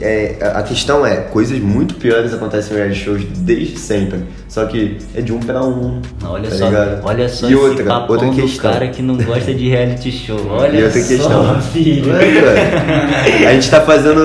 [0.00, 4.20] é, a questão é, coisas muito piores acontecem em reality shows desde sempre.
[4.48, 6.00] Só que é de um pra um.
[6.24, 7.00] Olha tá só, ligado?
[7.04, 8.70] olha só e outra, outra do questão.
[8.72, 10.38] cara que não gosta de reality show.
[10.48, 11.60] Olha E outra só, questão.
[11.72, 12.04] filho.
[12.12, 14.20] Cara, a gente tá fazendo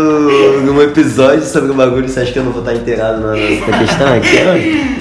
[0.72, 3.72] um episódio sobre o bagulho, você acha que eu não vou estar inteirado na- nessa
[3.78, 4.38] questão aqui?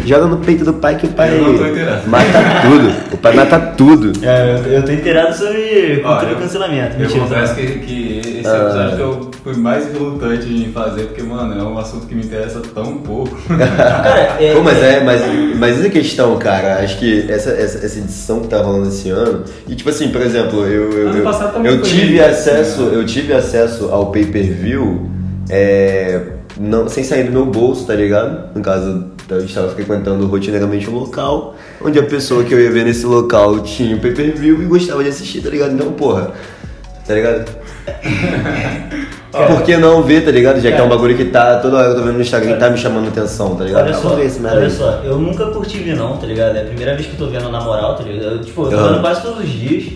[0.02, 0.06] ó?
[0.06, 2.08] Joga no peito do pai que o pai Eu não tô inteirado.
[2.08, 2.26] mata
[2.62, 2.92] tudo.
[3.12, 4.12] O pai mata tudo.
[4.24, 6.94] É, eu, eu tô inteirado sobre cultura Olha, e cancelamento.
[6.94, 7.60] Eu Mentira, confesso tá?
[7.60, 8.56] que, que esse Ah.
[8.56, 12.22] episódio que eu fui mais relutante em fazer, porque, mano, é um assunto que me
[12.22, 13.34] interessa tão pouco.
[13.48, 15.22] Cara, é, Pô, mas é, mas,
[15.56, 19.44] mas essa questão, cara, acho que essa, essa, essa edição que tá rolando esse ano,
[19.66, 22.96] e tipo assim, por exemplo, eu, eu, eu, eu tive isso, acesso, né?
[22.96, 25.10] eu tive acesso ao pay-per-view
[25.48, 26.20] é,
[26.60, 28.54] não, sem sair do meu bolso, tá ligado?
[28.54, 32.84] No caso, eu estava frequentando rotineiramente um local, onde a pessoa que eu ia ver
[32.84, 35.72] nesse local tinha o pay-per-view e gostava de assistir, tá ligado?
[35.72, 36.32] Então, porra,
[37.06, 37.50] tá ligado?
[39.30, 40.56] Por que não ver, tá ligado?
[40.60, 40.90] Já que é um Cara.
[40.90, 43.54] bagulho que tá toda hora eu tô vendo no Instagram e tá me chamando atenção,
[43.56, 43.84] tá ligado?
[43.84, 46.56] Olha só, ver esse olha só, eu nunca curti ver não, tá ligado?
[46.56, 48.36] É a primeira vez que eu tô vendo na moral, tá ligado?
[48.36, 48.92] Eu, tipo, eu tô Aham.
[48.92, 49.92] vendo quase todos os dias.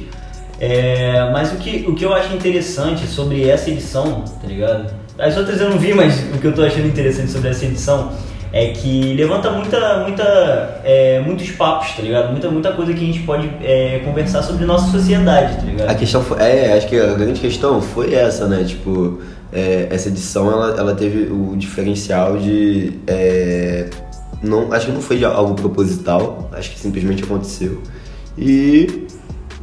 [0.60, 4.92] É, mas o que, o que eu acho interessante sobre essa edição, tá ligado?
[5.18, 8.12] As outras eu não vi, mas o que eu tô achando interessante sobre essa edição
[8.52, 12.30] é que levanta muita, muita, é, muitos papos, tá ligado?
[12.30, 15.88] Muita, muita coisa que a gente pode é, conversar sobre nossa sociedade, tá ligado?
[15.88, 16.38] A questão foi.
[16.38, 18.62] É, acho que a grande questão foi essa, né?
[18.62, 22.92] Tipo, é, essa edição ela, ela teve o diferencial de.
[23.06, 23.88] é,
[24.42, 27.80] não, acho que não foi algo proposital, acho que simplesmente aconteceu.
[28.36, 29.01] E.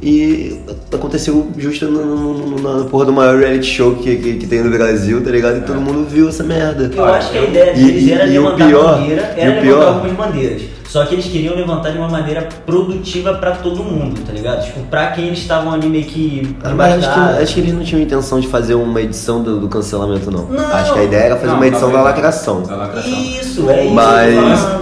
[0.02, 0.58] E
[0.92, 4.62] aconteceu justo no, no, no- na porra do maior reality show que, que, que tem
[4.62, 5.58] no Brasil, tá ligado?
[5.58, 6.90] E todo mundo viu essa merda.
[6.94, 9.40] Eu acho que a ideia E- deles e- era e o levantar pior- bandeira, e
[9.40, 10.62] era o levantar pior- algumas bandeiras.
[10.90, 14.64] Só que eles queriam levantar de uma maneira produtiva pra todo mundo, tá ligado?
[14.64, 16.56] Tipo, pra quem eles estavam ali meio que.
[16.76, 19.68] Mas acho que, acho que eles não tinham intenção de fazer uma edição do, do
[19.68, 20.46] cancelamento, não.
[20.46, 20.66] Não.
[20.74, 22.62] Acho que a ideia era fazer Não, uma edição da lacração.
[22.62, 23.08] Da lacração.
[23.12, 24.34] Isso, é isso Mas-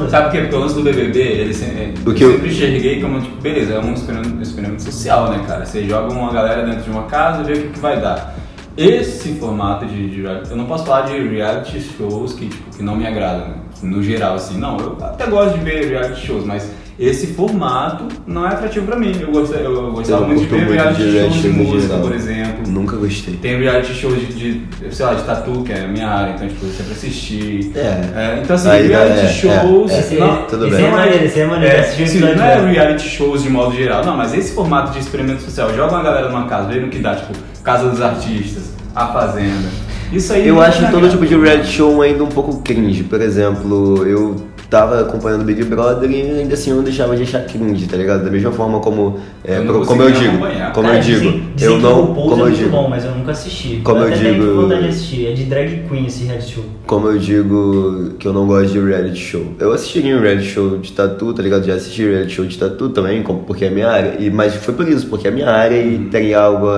[0.04, 0.40] que sabe por quê?
[0.40, 3.42] Porque o lance do BBB, ele sempre, O eu que eu- sempre enxerguei como, tipo,
[3.42, 5.66] beleza, é um experimento, experimento social, né, cara?
[5.66, 8.34] Você joga uma galera dentro de uma casa e vê o que, que vai dar.
[8.78, 12.94] esse formato de, de eu não posso falar de reality shows que, tipo, que não
[12.96, 13.54] me agradam, né?
[13.82, 18.44] No geral, assim, não, eu até gosto de ver reality shows, mas esse formato não
[18.44, 19.12] é atrativo pra mim.
[19.20, 22.00] Eu, gosto, eu gostava Eu muito de ver muito reality de shows de música, geral.
[22.00, 22.66] por exemplo.
[22.72, 23.34] Nunca gostei.
[23.36, 26.48] Tem reality shows de, de, sei lá, de tatu, que é a minha área, então
[26.48, 27.70] tipo, eu sempre assisti.
[27.76, 28.40] É.
[28.42, 29.92] então assim, Aí, reality é, shows.
[29.92, 30.86] é, Esse- não, tudo esse bem.
[30.86, 31.76] é maneiro, esse é maneiro.
[31.76, 35.42] é, assistir não é reality shows de modo geral, não, mas esse formato de experimento
[35.42, 39.06] social, joga uma galera numa casa, vê no que dá, tipo, Casa dos Artistas, A
[39.08, 39.68] Fazenda.
[40.12, 43.04] Isso aí Eu acho me todo tipo de reality show ainda um pouco cringe.
[43.04, 44.36] Por exemplo, eu
[44.70, 48.24] tava acompanhando Big Brother e ainda assim eu não deixava de achar cringe, tá ligado?
[48.24, 50.72] Da mesma forma como, é, Eu pro- como eu digo, acompanhar.
[50.72, 52.88] como Cara, eu digo, dizem- dizem eu não, o como é eu muito digo, bom,
[52.88, 53.80] mas eu nunca assisti.
[53.82, 55.26] Como eu até tenho digo- vontade de assistir.
[55.26, 56.64] É de drag queen esse reality show.
[56.86, 59.42] como eu digo que eu não gosto de reality show.
[59.58, 61.64] Eu assistiria um reality show de tatu, tá ligado?
[61.64, 64.16] Já assisti reality show de tatu também, como- porque é minha área.
[64.18, 66.68] E, mas foi por isso, porque é minha área e teria algo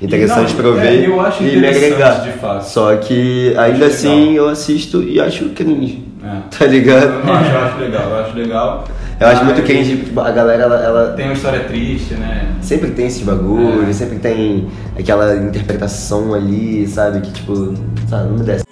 [0.00, 2.14] interessante pra eu é, ver eu acho e me interessante, agregar.
[2.22, 2.62] de fato.
[2.62, 6.04] Só que ainda assim eu assisto e acho cringe.
[6.22, 6.40] É.
[6.58, 7.26] Tá ligado?
[7.26, 8.84] Eu acho, eu acho legal, eu acho legal.
[9.18, 12.54] Eu acho muito cringe, tipo, a galera, ela, ela Tem uma história triste, né?
[12.62, 13.92] sempre tem esses bagulhos, É.
[13.92, 17.20] sempre tem aquela interpretação ali, sabe?
[17.20, 17.74] Que tipo,
[18.08, 18.64] sabe, não me desce.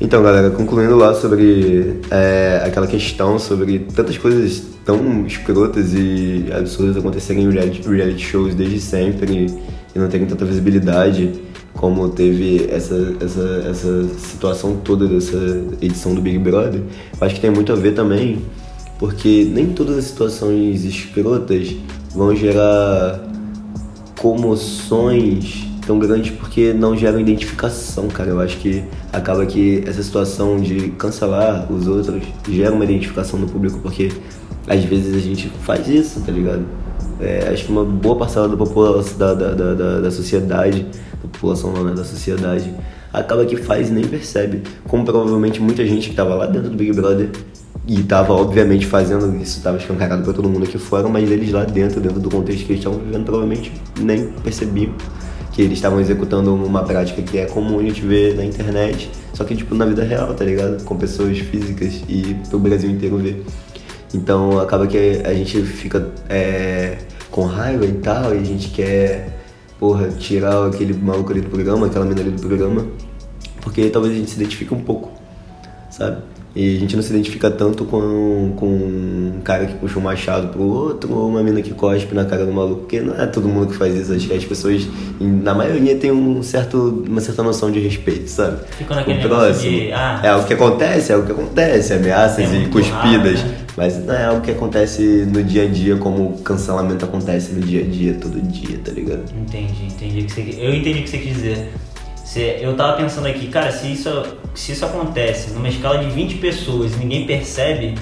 [0.00, 6.96] Então, galera, concluindo lá sobre é, aquela questão sobre tantas coisas tão escrotas e absurdas
[6.96, 9.46] acontecerem em reality, reality shows desde sempre
[9.94, 11.32] e não terem tanta visibilidade
[11.74, 15.36] como teve essa, essa, essa situação toda dessa
[15.80, 16.82] edição do Big Brother,
[17.20, 18.42] acho que tem muito a ver também
[18.98, 21.74] porque nem todas as situações escrotas
[22.14, 23.20] vão gerar
[24.18, 28.30] comoções tão grandes porque não geram identificação, cara.
[28.30, 33.46] Eu acho que acaba que essa situação de cancelar os outros gera uma identificação no
[33.46, 34.10] público porque
[34.66, 36.64] às vezes a gente faz isso, tá ligado?
[37.20, 40.82] É, acho que uma boa parcela da população, da, da, da, da, da sociedade,
[41.22, 42.74] da população não, né, da sociedade,
[43.12, 44.62] acaba que faz e nem percebe.
[44.88, 47.30] Como provavelmente muita gente que tava lá dentro do Big Brother
[47.86, 51.64] e tava obviamente fazendo isso, tava escancarado pra todo mundo aqui fora, mas eles lá
[51.64, 54.94] dentro, dentro do contexto que eles estavam vivendo, provavelmente nem percebiam
[55.52, 59.44] que eles estavam executando uma prática que é comum a gente ver na internet, só
[59.44, 60.82] que tipo na vida real, tá ligado?
[60.84, 63.44] Com pessoas físicas e pro Brasil inteiro ver.
[64.14, 66.98] Então acaba que a gente fica é,
[67.30, 69.28] com raiva e tal, e a gente quer,
[69.78, 72.86] porra, tirar aquele maluco ali do programa, aquela mina ali do programa,
[73.60, 75.10] porque talvez a gente se identifique um pouco,
[75.90, 76.18] sabe?
[76.56, 80.46] E a gente não se identifica tanto com, com um cara que puxa um machado
[80.52, 83.48] pro outro ou uma mina que cospe na cara do maluco, porque não é todo
[83.48, 84.12] mundo que faz isso.
[84.12, 84.86] Acho que as pessoas,
[85.20, 88.58] na maioria, tem um certo, uma certa noção de respeito, sabe?
[88.78, 89.68] Fica naquele O próximo.
[89.68, 93.40] de, ah, é o que acontece, é o que acontece, ameaças É e cuspidas.
[93.40, 93.63] raro, né?
[93.76, 97.60] Mas não é algo que acontece no dia a dia como o cancelamento acontece no
[97.60, 99.24] dia a dia, todo dia, tá ligado?
[99.36, 101.72] Entendi, entendi o que você Eu entendi o que você quis dizer.
[102.24, 104.08] Você- eu tava pensando aqui, cara, se isso,
[104.54, 107.94] se isso acontece numa escala de 20 pessoas e ninguém percebe,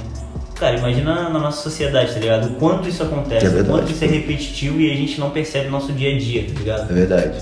[0.54, 2.46] cara, imagina na nossa sociedade, tá ligado?
[2.50, 3.78] O quanto isso acontece, É o verdade.
[3.78, 6.58] quanto isso é repetitivo e a gente não percebe no nosso dia a dia, tá
[6.58, 6.90] ligado?
[6.90, 7.38] É verdade.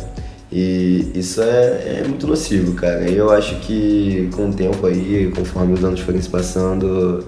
[0.53, 3.09] E isso é, é muito nocivo, cara.
[3.09, 7.25] E eu acho que com o tempo aí, conforme os anos forem se passando,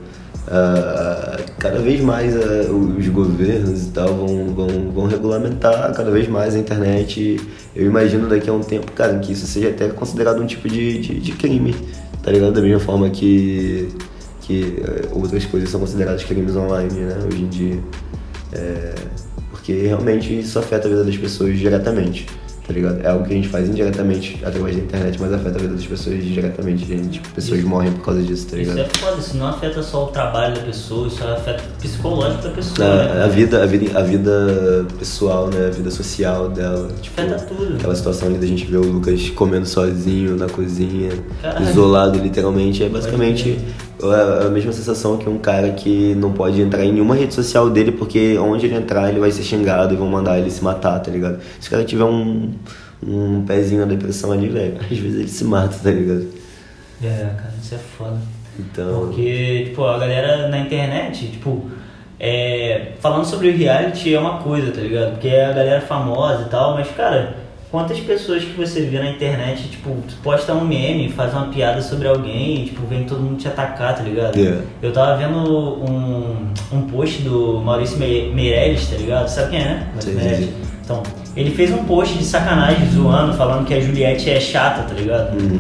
[0.49, 6.29] ah, cada vez mais ah, os governos e tal vão, vão, vão regulamentar cada vez
[6.29, 7.41] mais a internet.
[7.75, 11.01] Eu imagino daqui a um tempo, cara, que isso seja até considerado um tipo de,
[11.01, 11.75] de, de crime,
[12.23, 12.53] tá ligado?
[12.53, 13.89] Da mesma forma que,
[14.41, 17.79] que eh, outras coisas são consideradas crimes online, né, hoje em dia.
[18.53, 18.95] É,
[19.51, 22.27] porque realmente isso afeta a vida das pessoas diretamente,
[22.73, 23.01] tá ligado?
[23.05, 25.87] É algo que a gente faz indiretamente através da internet, mas afeta a vida das
[25.87, 26.85] pessoas diretamente.
[26.87, 27.69] Gente, tipo, pessoas Isso.
[27.69, 28.91] morrem por causa disso, tá Isso ligado?
[28.95, 32.51] é foda, isso não afeta só o trabalho da pessoa, isso afeta o psicológico da
[32.51, 32.89] pessoa.
[32.89, 33.25] A, né?
[33.25, 35.67] a vida, a, vida, a vida pessoal, né?
[35.67, 36.89] A vida social dela.
[37.01, 37.77] Tipo, Afeta tudo.
[37.77, 41.69] Aquela situação ali da gente ver o Lucas comendo sozinho na cozinha, Caralho.
[41.69, 42.83] isolado literalmente.
[42.83, 43.59] É basicamente
[44.11, 47.71] a, a mesma sensação que um cara que não pode entrar em nenhuma rede social
[47.71, 50.99] dele, porque onde ele entrar ele vai ser xingado e vão mandar ele se matar,
[51.01, 51.41] tá ligado?
[51.61, 52.53] Se o cara tiver um,
[53.07, 56.27] um pezinho na depressão ali, velho, às vezes ele se mata, tá ligado?
[57.03, 58.19] É, cara, isso é foda.
[58.59, 59.07] Então.
[59.07, 61.71] Porque, tipo, a galera na internet, tipo,
[62.21, 65.12] é, falando sobre o reality é uma coisa, tá ligado?
[65.12, 67.42] Porque é a galera famosa e tal, mas, cara,
[67.73, 72.07] quantas pessoas que você vê na internet, tipo, posta um meme, faz uma piada sobre
[72.07, 74.39] alguém e, tipo, vem todo mundo te atacar, tá ligado?
[74.39, 74.59] É.
[74.83, 79.27] Eu tava vendo um, um post do Maurício Me- Meirelles, tá ligado?
[79.29, 79.87] Sabe quem é, né?
[80.01, 80.53] Sim, sim.
[80.85, 81.03] Então,
[81.35, 85.33] ele fez um post de sacanagem, zoando, falando que a Juliette é chata, tá ligado?
[85.41, 85.59] Uhum.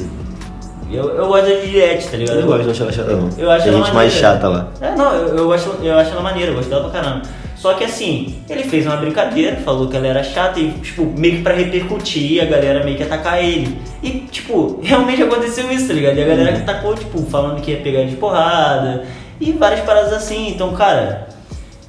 [0.90, 2.40] Eu, eu gosto da Juliette, tá ligado?
[2.40, 3.30] Eu gosto, não acho ela chata, não.
[3.38, 4.20] Eu acho Tem ela gente mais maneira.
[4.20, 4.68] chata lá.
[4.82, 7.22] É, não, eu, eu, acho, eu acho ela maneira, eu gosto dela pra caramba.
[7.62, 11.36] Só que assim, ele fez uma brincadeira, falou que ela era chata e, tipo, meio
[11.36, 13.78] que pra repercutir, a galera meio que atacar ele.
[14.02, 16.18] E, tipo, realmente aconteceu isso, tá ligado?
[16.18, 19.04] E a galera que atacou, tipo, falando que ia pegar de porrada
[19.40, 20.48] e várias paradas assim.
[20.48, 21.28] Então, cara,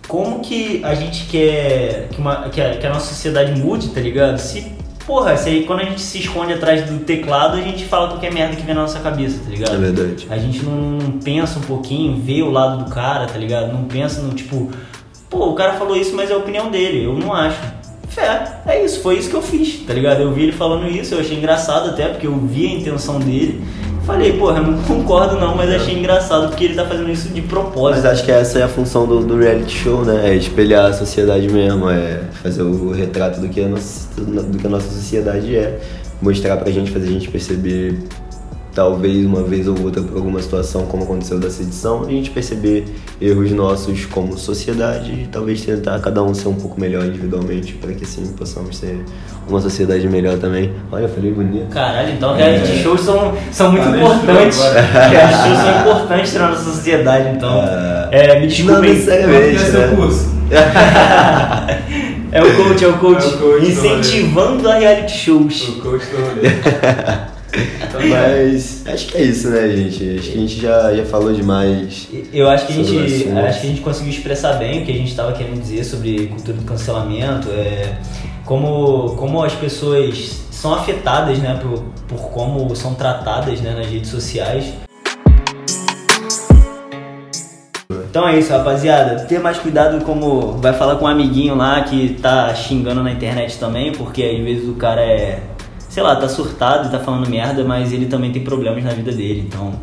[0.07, 3.99] como que a gente quer que, uma, que, a, que a nossa sociedade mude, tá
[3.99, 4.37] ligado?
[4.37, 4.71] Se
[5.07, 8.55] Porra, se quando a gente se esconde atrás do teclado, a gente fala qualquer merda
[8.55, 9.75] que vem na nossa cabeça, tá ligado?
[9.75, 10.27] É verdade.
[10.29, 13.73] A gente não pensa um pouquinho, vê o lado do cara, tá ligado?
[13.73, 14.71] Não pensa no tipo,
[15.33, 17.59] pô, o cara falou isso, mas é a opinião dele, eu não acho.
[18.07, 20.21] Fé, é isso, foi isso que eu fiz, tá ligado?
[20.21, 23.63] Eu vi ele falando isso, eu achei engraçado até, porque eu vi a intenção dele.
[24.05, 27.49] Falei, porra, não concordo não, mas achei engraçado porque ele tá fazendo isso de Mas
[27.49, 28.05] propósito.
[28.07, 30.29] acho que essa é a função do, do reality show, né?
[30.29, 34.67] É espelhar a sociedade mesmo, é fazer o retrato do que a nossa, do que
[34.67, 35.79] a nossa sociedade é.
[36.21, 37.97] Mostrar pra gente, fazer a gente perceber,
[38.73, 42.85] talvez uma vez ou outra, por alguma situação, como aconteceu dessa edição, a gente perceber
[43.21, 47.93] erros nossos como sociedade e talvez tentar cada um ser um pouco melhor individualmente, para
[47.93, 49.03] que assim possamos ser
[49.47, 50.71] uma sociedade melhor também.
[50.91, 51.67] Olha, eu falei bonito.
[51.69, 54.59] Caralho, então reality shows são, são muito Tá importantes.
[55.11, 57.49] reality shows são importantes pra nossa sociedade, então.
[57.51, 58.89] Ah, É, me Não desculpem.
[58.93, 59.95] necessariamente, é né?
[59.95, 60.33] curso?
[62.33, 63.23] É o coach, é o coach.
[63.25, 65.67] É o coach do incentivando a reality shows.
[65.69, 66.49] O coach do rolê.
[68.09, 70.17] Mas acho que é isso, né, gente?
[70.17, 72.07] Acho que a gente já, já falou demais.
[72.31, 74.95] Eu acho que a gente, acho que a gente conseguiu expressar bem o que a
[74.95, 77.97] gente estava querendo dizer sobre cultura do cancelamento, é,
[78.45, 84.09] como, como as pessoas são afetadas, né, por, por como são tratadas, né, nas redes
[84.09, 84.73] sociais.
[88.09, 89.25] Então é isso, rapaziada.
[89.25, 93.57] Ter mais cuidado como vai falar com um amiguinho lá que tá xingando na internet
[93.57, 95.39] também, porque às vezes o cara é,
[95.93, 99.11] sei lá, tá surtado e tá falando merda, mas ele também tem problemas na vida
[99.11, 99.43] dele.
[99.47, 99.73] Então,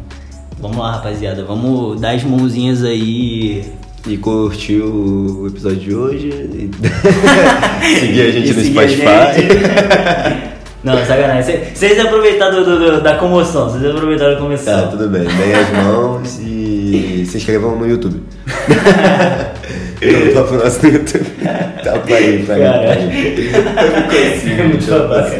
[0.58, 1.44] vamos lá, rapaziada.
[1.44, 3.64] Vamos dar as mãozinhas aí.
[4.08, 6.28] E curtiu o episódio de hoje.
[6.28, 6.70] E...
[8.00, 9.04] seguir a gente e no a Spotify.
[10.82, 11.42] Não, sacanagem.
[11.44, 14.80] Cê- Vocês aproveitaram do- do- da comoção, vocês aproveitaram da comoção.
[14.82, 15.22] Tá, tudo bem.
[15.24, 16.59] Deem as mãos e
[17.26, 18.20] se inscrevam no YouTube.
[20.00, 21.26] Eu topo o nosso no YouTube.
[21.84, 22.42] Tá, parei.
[22.44, 23.10] Caralho.
[23.10, 25.36] É muito babaca.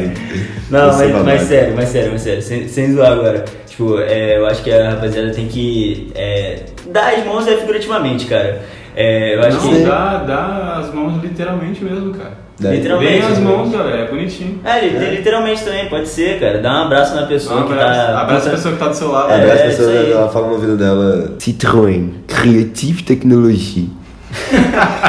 [0.71, 1.25] Não, Eu sou mas, babaca.
[1.25, 3.45] mas sério, mas sério, mas sério, sem, sem zoar agora.
[3.67, 8.25] Tipo, é, eu acho que a rapaziada tem que é, dar as mãos é figurativamente,
[8.27, 8.63] cara.
[8.97, 9.83] É, eu acho Não, que.
[9.83, 12.33] dá, dá as mãos literalmente mesmo, cara.
[12.61, 13.13] Daí- Literalmente.
[13.23, 14.61] Bem as mãos, galera, é bonitinho.
[14.65, 16.59] É, li- literalmente também, pode ser, cara.
[16.59, 18.21] Dá um abraço na pessoa Um que abraço, tá.
[18.21, 19.31] abraça a pessoa que tá do seu lado.
[19.33, 21.35] É, Abraço a isso pessoa, ela fala no ouvido dela.
[21.39, 23.89] Citroën, Creative Technology.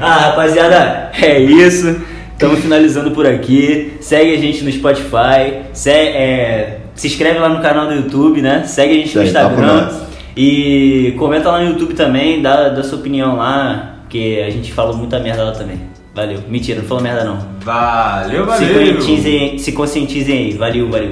[0.00, 1.96] Ah, rapaziada, é isso.
[2.32, 3.94] Estamos finalizando por aqui.
[4.00, 5.62] Segue a gente no Spotify.
[5.72, 8.64] Se, é, se inscreve lá no canal do YouTube, né?
[8.66, 9.88] Segue a gente no Instagram.
[10.36, 14.96] E comenta lá no YouTube também, dá, dá sua opinião lá, que a gente falou
[14.96, 15.80] muita merda lá também.
[16.14, 16.40] Valeu.
[16.48, 17.38] Mentira, não falou merda não.
[17.60, 18.94] Valeu, Se valeu.
[18.94, 20.52] conscientizem, se conscientizem aí.
[20.54, 21.10] Valeu, valeu.